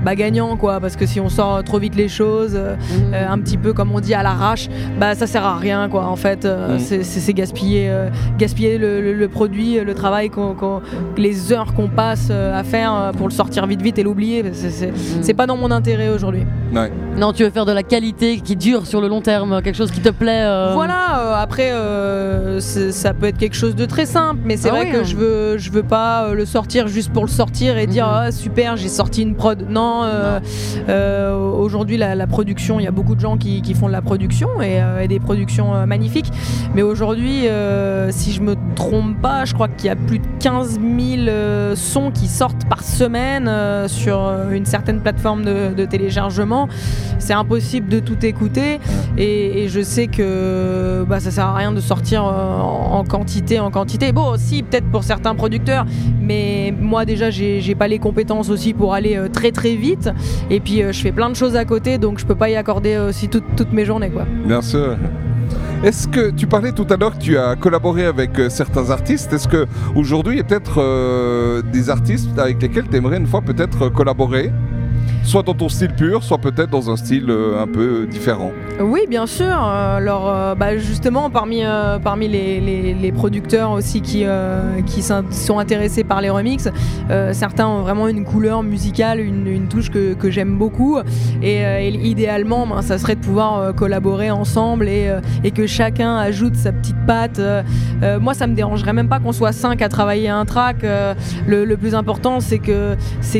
bah, 0.04 0.14
gagnants. 0.14 0.56
Quoi, 0.56 0.78
parce 0.80 0.94
que 0.96 1.04
si 1.06 1.20
on 1.20 1.28
sort 1.28 1.64
trop 1.64 1.78
vite 1.78 1.96
les 1.96 2.08
choses, 2.08 2.52
euh, 2.54 2.76
un 3.12 3.38
petit 3.40 3.56
peu 3.58 3.72
comme 3.72 3.90
on 3.92 4.00
dit 4.00 4.14
à 4.14 4.22
l'arrache, 4.22 4.68
bah 5.00 5.14
ça 5.16 5.26
sert 5.26 5.44
à 5.44 5.56
rien 5.58 5.88
quoi. 5.88 6.06
En 6.06 6.16
fait, 6.16 6.44
euh, 6.44 6.76
Mm. 6.76 6.78
c'est- 6.78 7.02
gaspiller 8.38 8.78
le, 8.78 9.00
le- 9.00 9.12
le 9.14 9.28
produit, 9.28 9.47
le 9.48 9.92
travail, 9.94 10.30
qu'on- 10.30 10.54
qu'on- 10.54 10.80
les 11.16 11.52
heures 11.52 11.74
qu'on 11.74 11.88
passe 11.88 12.28
euh, 12.30 12.58
à 12.58 12.62
faire 12.64 12.94
euh, 12.94 13.12
pour 13.12 13.28
le 13.28 13.32
sortir 13.32 13.66
vite 13.66 13.82
vite 13.82 13.98
et 13.98 14.02
l'oublier. 14.02 14.44
C'est- 14.52 14.70
C'est 14.70 14.92
c'est 15.22 15.34
pas 15.34 15.46
dans 15.46 15.56
mon 15.56 15.70
intérêt 15.70 16.08
aujourd'hui. 16.10 16.44
Ouais. 16.74 16.90
Non, 17.18 17.32
tu 17.32 17.42
veux 17.42 17.50
faire 17.50 17.66
de 17.66 17.72
la 17.72 17.82
qualité 17.82 18.38
qui 18.38 18.54
dure 18.54 18.86
sur 18.86 19.00
le 19.00 19.08
long 19.08 19.20
terme, 19.20 19.60
quelque 19.60 19.74
chose 19.76 19.90
qui 19.90 20.00
te 20.00 20.08
plaît. 20.10 20.44
euh, 20.44 20.70
Voilà. 20.74 21.18
euh, 21.18 21.34
après, 21.34 21.72
euh, 21.72 22.60
ça 22.60 23.12
peut 23.12 23.26
être 23.26 23.38
quelque 23.38 23.56
chose 23.56 23.74
de 23.74 23.86
très 23.86 24.06
simple, 24.06 24.40
mais 24.44 24.56
c'est 24.56 24.68
Ah 24.68 24.72
vrai 24.72 24.84
oui, 24.86 24.92
que 24.92 24.96
hein. 24.98 25.02
je 25.02 25.16
veux, 25.16 25.58
je 25.58 25.72
veux 25.72 25.82
pas 25.82 26.32
le 26.32 26.44
sortir 26.46 26.86
juste 26.86 27.12
pour 27.12 27.24
le 27.24 27.30
sortir 27.30 27.76
et 27.76 27.88
dire 27.88 28.06
Mhm. 28.06 28.12
ah, 28.14 28.30
super, 28.30 28.76
j'ai 28.76 28.88
sorti 28.88 29.22
une 29.22 29.34
prod. 29.34 29.66
Non. 29.68 30.02
Aujourd'hui, 31.58 31.96
la, 31.96 32.14
la 32.14 32.26
production, 32.28 32.78
il 32.78 32.84
y 32.84 32.86
a 32.86 32.92
beaucoup 32.92 33.16
de 33.16 33.20
gens 33.20 33.36
qui, 33.36 33.62
qui 33.62 33.74
font 33.74 33.88
de 33.88 33.92
la 33.92 34.00
production 34.02 34.48
et, 34.62 34.80
et 35.02 35.08
des 35.08 35.18
productions 35.18 35.86
magnifiques. 35.86 36.30
Mais 36.74 36.82
aujourd'hui, 36.82 37.46
si 38.10 38.32
je 38.32 38.40
me 38.42 38.54
trompe 38.76 39.20
pas, 39.20 39.44
je 39.44 39.54
crois 39.54 39.66
qu'il 39.68 39.86
y 39.86 39.90
a 39.90 39.96
plus 39.96 40.20
de 40.20 40.26
15 40.38 40.78
000 40.78 40.82
euh, 41.28 41.74
sons 41.74 42.10
qui 42.12 42.28
sortent 42.28 42.66
par 42.68 42.82
semaine 42.84 43.50
sur 43.88 44.32
une 44.52 44.66
certaine 44.66 45.00
plateforme 45.00 45.44
de, 45.44 45.74
de 45.76 45.84
téléchargement. 45.84 46.68
C'est 47.18 47.32
impossible 47.32 47.88
de 47.88 48.00
tout 48.00 48.24
écouter 48.24 48.80
et, 49.16 49.64
et 49.64 49.68
je 49.68 49.80
sais 49.80 50.06
que 50.06 51.04
bah, 51.08 51.20
ça 51.20 51.30
sert 51.30 51.46
à 51.46 51.54
rien 51.54 51.72
de 51.72 51.80
sortir 51.80 52.24
euh, 52.24 52.58
en, 52.60 52.98
en 52.98 53.04
quantité, 53.04 53.60
en 53.60 53.70
quantité. 53.70 54.12
Bon, 54.12 54.34
si 54.36 54.62
peut-être 54.62 54.90
pour 54.90 55.04
certains 55.04 55.34
producteurs, 55.34 55.84
mais 56.20 56.72
moi 56.80 57.04
déjà 57.04 57.30
j'ai 57.30 57.74
pas 57.74 57.88
les 57.88 57.98
compétences 57.98 58.50
aussi 58.50 58.74
pour 58.74 58.94
aller 58.94 59.16
euh, 59.16 59.28
très 59.28 59.52
très 59.52 59.74
vite. 59.76 60.10
Et 60.50 60.60
puis 60.60 60.82
euh, 60.82 60.92
je 60.92 61.00
fais 61.00 61.12
plein 61.12 61.30
de 61.30 61.36
choses 61.36 61.56
à 61.56 61.64
côté, 61.64 61.98
donc 61.98 62.18
je 62.18 62.26
peux 62.26 62.34
pas 62.34 62.50
y 62.50 62.56
accorder 62.56 62.96
aussi 62.98 63.28
toutes- 63.28 63.56
toutes 63.56 63.72
mes 63.72 63.84
journées 63.84 64.10
quoi. 64.10 64.24
Bien 64.46 64.62
sûr. 64.62 64.96
Est-ce 65.84 66.08
que 66.08 66.30
tu 66.30 66.46
parlais 66.48 66.72
tout 66.72 66.86
à 66.90 66.96
l'heure 66.96 67.16
que 67.16 67.22
tu 67.22 67.38
as 67.38 67.54
collaboré 67.54 68.04
avec 68.04 68.38
euh, 68.38 68.48
certains 68.50 68.90
artistes 68.90 69.32
Est-ce 69.32 69.46
que 69.46 69.66
aujourd'hui 69.94 70.34
il 70.34 70.38
y 70.38 70.40
a 70.40 70.44
peut-être 70.44 70.80
euh, 70.82 71.62
des 71.62 71.88
artistes 71.88 72.36
avec 72.38 72.60
lesquels 72.60 72.88
tu 72.90 72.96
aimerais 72.96 73.18
une 73.18 73.26
fois 73.28 73.40
peut-être 73.42 73.88
collaborer? 73.88 74.50
Soit 75.24 75.42
dans 75.42 75.52
ton 75.54 75.68
style 75.68 75.92
pur, 75.92 76.22
soit 76.24 76.38
peut-être 76.38 76.70
dans 76.70 76.90
un 76.90 76.96
style 76.96 77.26
euh, 77.28 77.62
un 77.62 77.66
peu 77.66 78.06
différent. 78.06 78.50
Oui, 78.80 79.00
bien 79.10 79.26
sûr. 79.26 79.44
Euh, 79.46 79.98
Alors, 79.98 80.26
euh, 80.28 80.54
bah, 80.54 80.78
justement, 80.78 81.28
parmi, 81.28 81.62
parmi 82.02 82.28
les, 82.28 82.60
les- 82.94 83.12
producteurs 83.12 83.72
aussi 83.72 84.00
qui, 84.00 84.24
qui 84.86 85.02
sont 85.02 85.58
intéressés 85.58 86.04
par 86.04 86.20
les 86.20 86.30
remixes, 86.30 86.68
certains 87.32 87.66
ont 87.66 87.80
vraiment 87.82 88.06
une 88.06 88.24
couleur 88.24 88.62
musicale, 88.62 89.18
une, 89.18 89.46
une 89.46 89.66
touche 89.66 89.90
que, 89.90 90.14
que 90.14 90.30
j'aime 90.30 90.56
beaucoup. 90.56 90.98
Et, 91.42 91.88
idéalement, 91.88 92.66
ben, 92.66 92.80
ça 92.82 92.96
serait 92.98 93.16
de 93.16 93.20
pouvoir 93.20 93.74
collaborer 93.74 94.30
ensemble 94.30 94.88
et, 94.88 95.10
et 95.42 95.50
que 95.50 95.66
chacun 95.66 96.16
ajoute 96.16 96.54
sa 96.54 96.70
petite 96.72 96.96
patte. 97.06 97.40
Moi, 98.20 98.34
ça 98.34 98.46
me 98.46 98.54
dérangerait 98.54 98.92
même 98.92 99.08
pas 99.08 99.18
qu'on 99.18 99.32
soit 99.32 99.52
cinq 99.52 99.82
à 99.82 99.88
travailler 99.88 100.28
un 100.28 100.44
track. 100.44 100.84
Le, 101.46 101.76
plus 101.76 101.94
important, 101.94 102.40
c'est 102.40 102.58
que, 102.58 102.94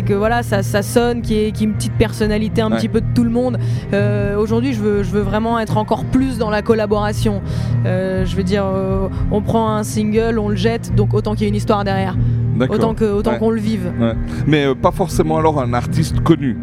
que 0.06 0.14
voilà, 0.14 0.42
ça, 0.42 0.62
ça 0.62 0.82
sonne, 0.82 1.22
qu'il 1.22 1.36
y 1.36 1.44
ait 1.44 1.52
une 1.68 1.74
petite 1.74 1.92
personnalité 1.94 2.60
un 2.62 2.70
Ouais. 2.70 2.76
petit 2.78 2.88
peu 2.88 3.00
de 3.00 3.06
tout 3.14 3.24
le 3.24 3.30
monde. 3.30 3.58
Euh, 3.92 4.36
Aujourd'hui, 4.36 4.72
je 4.72 4.80
veux, 4.80 5.02
je 5.02 5.10
veux 5.10 5.20
vraiment 5.20 5.58
être 5.58 5.76
encore 5.76 6.04
plus 6.04 6.38
dans 6.38 6.50
la 6.50 6.62
collaboration. 6.62 7.40
Euh, 7.86 8.24
je 8.24 8.36
veux 8.36 8.42
dire, 8.44 8.64
euh, 8.66 9.08
on 9.30 9.40
prend 9.42 9.70
un 9.74 9.82
single, 9.82 10.38
on 10.38 10.48
le 10.48 10.56
jette, 10.56 10.94
donc 10.94 11.14
autant 11.14 11.32
qu'il 11.34 11.42
y 11.42 11.44
ait 11.46 11.48
une 11.50 11.54
histoire 11.56 11.84
derrière, 11.84 12.16
autant 12.68 12.94
que 12.94 13.04
autant 13.04 13.32
Ouais. 13.32 13.38
qu'on 13.38 13.50
le 13.50 13.60
vive. 13.60 13.92
Mais 14.46 14.74
pas 14.74 14.90
forcément 14.92 15.36
alors 15.38 15.60
un 15.60 15.72
artiste 15.74 16.20
connu. 16.20 16.56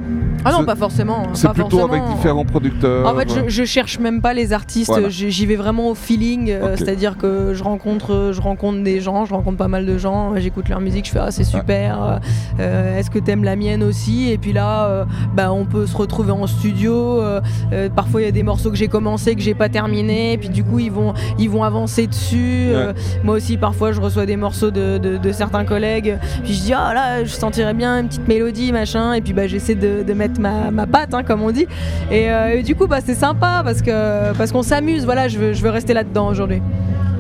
Ah 0.46 0.52
non, 0.52 0.64
pas 0.66 0.76
forcément. 0.76 1.24
hein, 1.26 1.30
C'est 1.34 1.48
plutôt 1.54 1.80
avec 1.86 2.04
différents 2.16 2.46
producteurs. 2.46 3.08
En 3.12 3.16
fait, 3.18 3.28
je, 3.34 3.50
je 3.50 3.64
cherche 3.66 4.00
même 4.00 4.22
pas 4.22 4.34
les 4.34 4.54
artistes. 4.54 4.88
Voilà. 4.88 5.10
J'y 5.10 5.46
vais 5.46 5.56
vraiment 5.56 5.90
au 5.90 5.96
feeling. 5.96 6.52
euh. 6.52 6.76
C'est-à-dire 6.78 7.18
que 7.18 7.54
je 7.54 7.64
rencontre, 7.64 8.32
je 8.34 8.42
rencontre 8.42 8.82
des 8.84 9.02
gens, 9.02 9.26
je 9.26 9.34
rencontre 9.34 9.58
pas 9.58 9.68
mal 9.68 9.86
de 9.86 9.98
gens. 9.98 10.34
J'écoute 10.38 10.70
leur 10.70 10.80
musique, 10.82 11.06
je 11.08 11.12
fais 11.12 11.20
ah 11.20 11.32
c'est 11.32 11.44
super. 11.44 12.04
euh, 12.04 12.18
euh, 12.60 12.98
Est-ce 13.00 13.10
que 13.10 13.20
t'aimes 13.20 13.44
la 13.44 13.56
mienne 13.56 13.84
aussi? 13.84 14.30
Et 14.32 14.38
puis 14.38 14.54
là, 14.54 14.86
euh, 14.86 15.06
bah, 15.36 15.52
on 15.52 15.66
peut 15.66 15.86
se 15.88 15.98
retrouver 15.98 16.32
en 16.32 16.48
studio. 16.48 17.22
euh, 17.22 17.42
euh, 17.74 17.90
parfois, 17.90 18.22
il 18.22 18.26
y 18.26 18.28
a 18.28 18.32
des 18.32 18.44
morceaux 18.44 18.70
que 18.70 18.78
j'ai 18.78 18.88
commencé 18.88 19.36
que 19.36 19.42
j'ai 19.42 19.54
pas 19.56 19.70
terminé. 19.70 20.34
Et 20.34 20.38
puis 20.38 20.50
du 20.50 20.64
coup, 20.64 20.80
ils 20.80 20.92
vont, 20.92 21.14
ils 21.40 21.50
vont 21.50 21.64
avancer 21.64 22.08
dessus. 22.08 22.68
euh, 22.70 22.94
moi 23.24 23.36
aussi, 23.36 23.58
parfois, 23.58 23.92
je 23.92 24.02
reçois 24.02 24.26
des 24.26 24.38
morceaux 24.38 24.72
de, 24.72 24.98
de- 24.98 25.18
de 25.18 25.32
certains 25.32 25.66
collègues. 25.66 26.18
Puis 26.44 26.54
je 26.54 26.62
dis 26.62 26.74
ah 26.74 26.94
là, 26.94 27.24
je 27.24 27.30
sentirais 27.34 27.74
bien 27.74 28.00
une 28.02 28.08
petite 28.08 28.28
mélodie 28.28 28.72
machin. 28.72 29.14
Et 29.14 29.22
puis 29.22 29.34
bah 29.34 29.48
j'essaie 29.48 29.76
de, 29.76 30.04
de 30.04 30.14
mettre 30.14 30.35
ma, 30.40 30.72
ma 30.72 30.86
patte, 30.88 31.14
hein, 31.14 31.24
comme 31.24 31.42
on 31.42 31.52
dit. 31.52 31.68
Et, 32.12 32.32
euh, 32.32 32.58
et 32.58 32.64
du 32.64 32.76
coup, 32.76 32.88
bah, 32.88 32.98
c'est 33.06 33.16
sympa 33.16 33.62
parce 33.64 33.82
que 33.82 34.34
parce 34.38 34.52
qu'on 34.52 34.64
s'amuse. 34.64 35.06
Voilà, 35.06 35.28
je 35.28 35.38
veux, 35.40 35.54
je 35.54 35.62
veux 35.64 35.70
rester 35.70 35.94
là-dedans 35.94 36.28
aujourd'hui. 36.28 36.62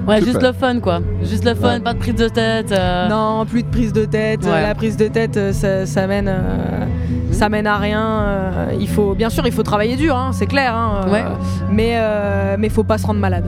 Ouais, 0.07 0.19
Super. 0.19 0.33
juste 0.33 0.43
le 0.45 0.51
fun, 0.53 0.79
quoi. 0.81 0.99
Juste 1.23 1.45
le 1.45 1.55
fun, 1.55 1.75
Ouais. 1.75 1.79
pas 1.79 1.93
de 1.93 1.97
prise 1.97 2.13
de 2.15 2.27
tête. 2.27 2.71
euh, 2.71 3.07
Non, 3.09 3.43
plus 3.45 3.63
de 3.63 3.67
prise 3.69 3.91
de 3.91 4.05
tête. 4.05 4.43
Ouais. 4.43 4.51
Euh, 4.51 4.61
La 4.67 4.75
prise 4.75 4.97
de 4.97 5.07
tête, 5.07 5.39
ça, 5.51 5.87
ça 5.87 6.05
mène, 6.05 6.27
euh, 6.27 6.85
ça 7.31 7.49
mène 7.49 7.65
à 7.65 7.77
rien. 7.77 8.03
Euh, 8.05 8.65
il 8.79 8.87
faut, 8.87 9.15
bien 9.15 9.29
sûr, 9.31 9.47
il 9.47 9.51
faut 9.51 9.63
travailler 9.63 9.95
dur, 9.95 10.15
hein, 10.15 10.29
c'est 10.31 10.45
clair. 10.45 10.75
hein, 10.75 11.01
euh, 11.07 11.11
Ouais. 11.11 11.23
Mais 11.71 11.93
euh, 11.95 12.55
mais 12.59 12.69
faut 12.69 12.83
pas 12.83 12.99
se 12.99 13.07
rendre 13.07 13.19
malade. 13.19 13.45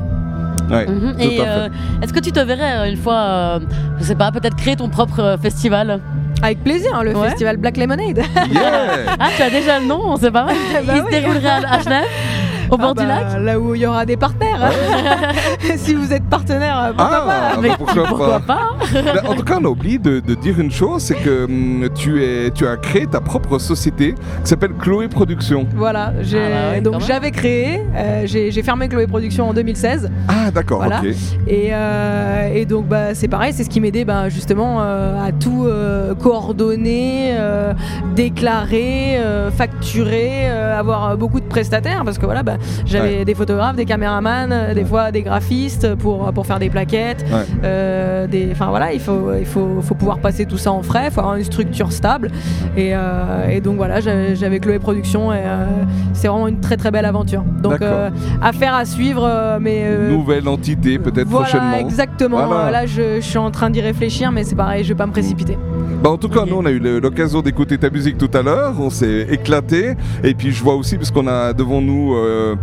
Ouais, 0.71 0.85
Mhm. 0.87 1.15
Et 1.19 1.37
euh, 1.41 1.69
est-ce 2.01 2.11
que 2.11 2.19
tu 2.19 2.31
te 2.31 2.39
verrais 2.39 2.89
une 2.89 2.97
fois, 2.97 3.13
euh, 3.19 3.59
je 3.99 4.03
sais 4.05 4.15
pas, 4.15 4.31
peut-être 4.31 4.55
créer 4.55 4.75
ton 4.75 4.89
propre 4.89 5.37
festival? 5.41 5.99
Avec 6.43 6.63
plaisir, 6.63 6.91
hein, 6.93 7.03
le 7.03 7.15
Ouais. 7.15 7.29
festival 7.29 7.57
Black 7.57 7.77
Lemonade. 7.77 8.17
Yeah 8.51 9.15
Ah, 9.19 9.29
tu 9.35 9.41
as 9.41 9.49
déjà 9.49 9.79
le 9.79 9.85
nom, 9.85 10.15
c'est 10.17 10.31
pas 10.31 10.43
mal. 10.45 10.55
Bah 10.85 10.93
Il 10.95 10.99
se 10.99 11.05
oui. 11.05 11.11
déroulerait 11.11 11.47
à, 11.49 11.73
à 11.73 11.79
Genève 11.81 12.05
Au 12.69 12.77
bord 12.77 12.93
Ah 12.97 13.01
du 13.01 13.07
bah, 13.07 13.21
lac 13.33 13.41
Là 13.41 13.59
où 13.59 13.75
il 13.75 13.81
y 13.81 13.85
aura 13.85 14.05
des 14.05 14.17
partenaires. 14.17 14.71
si 15.77 15.93
vous 15.93 16.11
êtes 16.13 16.23
partenaire, 16.25 16.77
euh, 16.79 16.93
pourquoi 16.95 17.25
Ah, 17.27 17.55
pas 17.55 17.61
Mais 17.61 17.69
pourquoi 17.77 18.03
pourquoi 18.05 18.39
pas 18.39 18.55
pas 18.93 19.03
Bah, 19.13 19.21
En 19.27 19.33
tout 19.35 19.43
cas, 19.43 19.57
on 19.61 19.65
a 19.65 19.69
oublié 19.69 19.97
de, 19.97 20.19
de 20.19 20.35
dire 20.35 20.59
une 20.59 20.71
chose, 20.71 21.01
c'est 21.01 21.15
que 21.15 21.45
hum, 21.45 21.87
tu, 21.95 22.23
es, 22.23 22.51
tu 22.51 22.67
as 22.67 22.77
créé 22.77 23.07
ta 23.07 23.21
propre 23.21 23.57
société 23.59 24.13
qui 24.43 24.49
s'appelle 24.49 24.73
Chloé 24.79 25.07
Productions. 25.07 25.67
Voilà, 25.75 26.13
j'ai- 26.21 26.37
Ah 26.37 26.49
bah 26.49 26.71
ouais, 26.73 26.81
donc 26.81 27.01
j'avais 27.01 27.31
créé, 27.31 27.81
euh, 27.95 28.23
j'ai 28.25 28.51
j'ai 28.51 28.63
fermé 28.63 28.87
Chloé 28.87 29.07
Productions 29.07 29.49
en 29.49 29.53
2016 29.53 30.09
Ah 30.27 30.51
d'accord, 30.51 30.79
Voilà. 30.79 30.99
ok. 30.99 31.05
et, 31.47 31.69
euh, 31.71 32.53
et 32.53 32.65
donc 32.65 32.87
bah, 32.87 33.13
c'est 33.13 33.27
pareil, 33.27 33.53
c'est 33.53 33.63
ce 33.63 33.69
qui 33.69 33.79
m'aidait 33.81 34.05
bah, 34.05 34.29
justement 34.29 34.77
euh, 34.81 35.27
à 35.27 35.31
tout 35.31 35.65
euh, 35.65 36.13
coordonner, 36.15 37.31
euh, 37.37 37.73
déclarer, 38.15 39.17
euh, 39.17 39.49
facturer, 39.51 40.49
euh, 40.49 40.77
avoir 40.79 41.17
beaucoup 41.17 41.39
de 41.39 41.45
prestataires 41.45 42.03
parce 42.03 42.17
que 42.17 42.25
voilà, 42.25 42.43
bah, 42.43 42.56
j'avais 42.85 43.25
des 43.25 43.35
photographes, 43.35 43.75
des 43.75 43.85
caméramans, 43.85 44.51
euh, 44.51 44.73
des 44.73 44.85
fois 44.85 45.11
des 45.11 45.21
graphistes 45.21 45.95
pour, 45.95 46.31
pour 46.33 46.45
faire 46.45 46.59
des 46.59 46.69
plaquettes. 46.69 47.25
Euh, 47.63 48.27
enfin 48.51 48.67
voilà, 48.67 48.93
il 48.93 48.99
faut, 48.99 49.31
il 49.39 49.45
faut, 49.45 49.81
faut 49.81 49.95
pouvoir 49.95 50.19
passer 50.19 50.45
tout 50.45 50.57
ça 50.57 50.71
en 50.71 50.81
frais, 50.83 51.05
il 51.07 51.11
faut 51.11 51.21
avoir 51.21 51.35
une 51.35 51.43
structure 51.43 51.91
stable. 51.91 52.31
Et, 52.75 52.91
euh, 52.93 53.49
et 53.49 53.61
donc 53.61 53.77
voilà, 53.77 53.99
j'avais 53.99 54.59
Chloé 54.59 54.79
Productions 54.79 55.33
et 55.33 55.37
euh, 55.43 55.65
c'est 56.13 56.27
vraiment 56.27 56.47
une 56.47 56.59
très 56.59 56.77
très 56.77 56.91
belle 56.91 57.05
aventure. 57.05 57.43
Donc 57.61 57.81
euh, 57.81 58.09
affaire 58.41 58.73
à 58.75 58.85
suivre, 58.85 59.23
euh, 59.25 59.57
mais 59.61 59.81
euh, 59.83 60.11
Nouvelle 60.11 60.47
entité 60.47 60.99
peut-être 60.99 61.27
voilà, 61.27 61.47
prochainement. 61.47 61.77
exactement. 61.77 62.45
Voilà. 62.47 62.71
Là, 62.71 62.85
je, 62.85 63.15
je 63.17 63.21
suis 63.25 63.37
en 63.37 63.51
train 63.51 63.69
d'y 63.69 63.81
réfléchir, 63.81 64.31
mais 64.31 64.43
c'est 64.43 64.55
pareil, 64.55 64.83
je 64.83 64.89
vais 64.89 64.97
pas 64.97 65.05
me 65.05 65.11
précipiter. 65.11 65.57
Bah, 66.01 66.11
en 66.11 66.17
tout 66.17 66.29
cas, 66.29 66.45
nous, 66.45 66.55
on 66.55 66.65
a 66.65 66.69
eu 66.69 66.79
l'occasion 66.79 67.41
d'écouter 67.41 67.77
ta 67.77 67.89
musique 67.89 68.19
tout 68.19 68.29
à 68.33 68.43
l'heure. 68.43 68.75
On 68.79 68.91
s'est 68.91 69.27
éclaté. 69.31 69.95
Et 70.23 70.35
puis, 70.35 70.51
je 70.51 70.63
vois 70.63 70.75
aussi, 70.75 70.95
parce 70.95 71.09
qu'on 71.09 71.27
a 71.27 71.53
devant 71.53 71.81
nous 71.81 72.13
euh, 72.13 72.55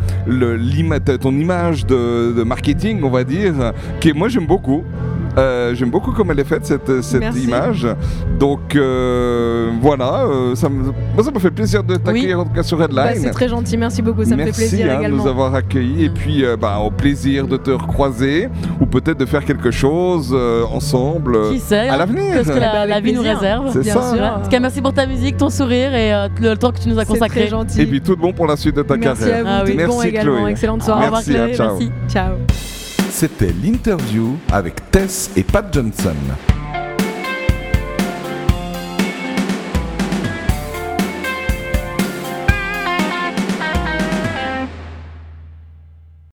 ton 1.20 1.32
image 1.32 1.84
de, 1.84 2.42
marketing, 2.44 3.00
on 3.02 3.10
va 3.10 3.24
dire, 3.24 3.72
qui 4.00 4.12
moi, 4.12 4.28
j'aime 4.28 4.46
beaucoup. 4.46 4.84
Euh, 5.38 5.74
J'aime 5.74 5.90
beaucoup 5.90 6.12
comme 6.12 6.30
elle 6.30 6.40
est 6.40 6.44
faite, 6.44 6.64
cette, 6.66 7.02
cette 7.02 7.20
Merci. 7.20 7.44
image. 7.44 7.86
Donc, 8.38 8.76
euh, 8.76 9.70
voilà. 9.80 10.24
euh, 10.26 10.54
ça 10.54 10.68
me, 10.68 10.84
moi, 11.14 11.24
ça 11.24 11.30
me 11.30 11.38
fait 11.38 11.50
plaisir 11.50 11.82
de 11.82 11.96
t'accueillir 11.96 12.40
en 12.40 12.44
tout 12.44 12.52
cas 12.52 12.62
sur 12.62 12.78
Bah, 12.78 12.84
Redline. 12.86 13.22
c'est 13.22 13.30
très 13.30 13.48
gentil, 13.48 13.76
merci 13.76 14.02
beaucoup, 14.02 14.24
ça 14.24 14.36
me 14.36 14.44
Merci 14.44 14.52
fait 14.52 14.68
plaisir 14.68 14.98
hein, 14.98 15.02
de 15.08 15.14
nous 15.14 15.26
avoir 15.26 15.54
accueillis 15.54 16.04
et 16.04 16.10
puis 16.10 16.44
euh, 16.44 16.56
bah, 16.56 16.78
au 16.78 16.90
plaisir 16.90 17.46
de 17.48 17.56
te 17.56 17.70
recroiser 17.70 18.48
ou 18.80 18.86
peut-être 18.86 19.18
de 19.18 19.26
faire 19.26 19.44
quelque 19.44 19.70
chose 19.70 20.30
euh, 20.32 20.64
ensemble 20.72 21.36
euh, 21.36 21.52
Qui 21.52 21.60
sait 21.60 21.88
à 21.88 21.94
hein, 21.94 21.96
l'avenir. 21.98 22.34
Qu'est-ce 22.34 22.48
que 22.48 22.56
Eh 22.56 22.60
ben, 22.60 22.60
la, 22.60 22.80
avec 22.82 22.94
la 22.94 23.00
vie 23.00 23.12
nous 23.12 23.22
réserve 23.22 23.78
Bien 23.80 23.94
ça. 23.94 24.14
sûr. 24.14 24.22
En 24.24 24.40
tout 24.40 24.48
cas, 24.50 24.60
merci 24.60 24.80
pour 24.82 24.92
ta 24.92 25.06
musique, 25.06 25.36
ton 25.36 25.50
sourire 25.50 25.94
et 25.94 26.12
euh, 26.14 26.28
le 26.40 26.54
temps 26.56 26.70
que 26.72 26.78
tu 26.80 26.88
nous 26.88 26.98
as 26.98 27.04
C'est 27.04 27.06
très 27.10 27.18
consacré. 27.18 27.48
gentil. 27.48 27.80
Et 27.82 27.86
puis 27.86 28.00
tout 28.00 28.14
de 28.16 28.20
bon 28.20 28.32
pour 28.32 28.46
la 28.46 28.56
suite 28.56 28.76
de 28.76 28.82
ta 28.82 28.96
merci 28.96 29.24
carrière. 29.24 29.38
à 29.38 29.42
vous, 29.42 29.48
Ah 29.50 29.62
oui. 29.66 29.72
bon 29.72 29.76
Merci, 29.94 30.08
également. 30.08 30.36
Chloé. 30.38 30.50
Excellente 30.50 30.82
Au 30.82 30.84
soirée. 30.84 31.04
revoir 31.06 31.22
Merci, 31.26 31.40
hein, 31.40 31.44
Chloé, 31.46 31.56
ciao. 31.56 31.68
merci. 31.78 31.90
Ciao. 32.08 32.73
C'était 33.16 33.52
l'interview 33.62 34.36
avec 34.50 34.90
Tess 34.90 35.30
et 35.36 35.44
Pat 35.44 35.72
Johnson. 35.72 36.16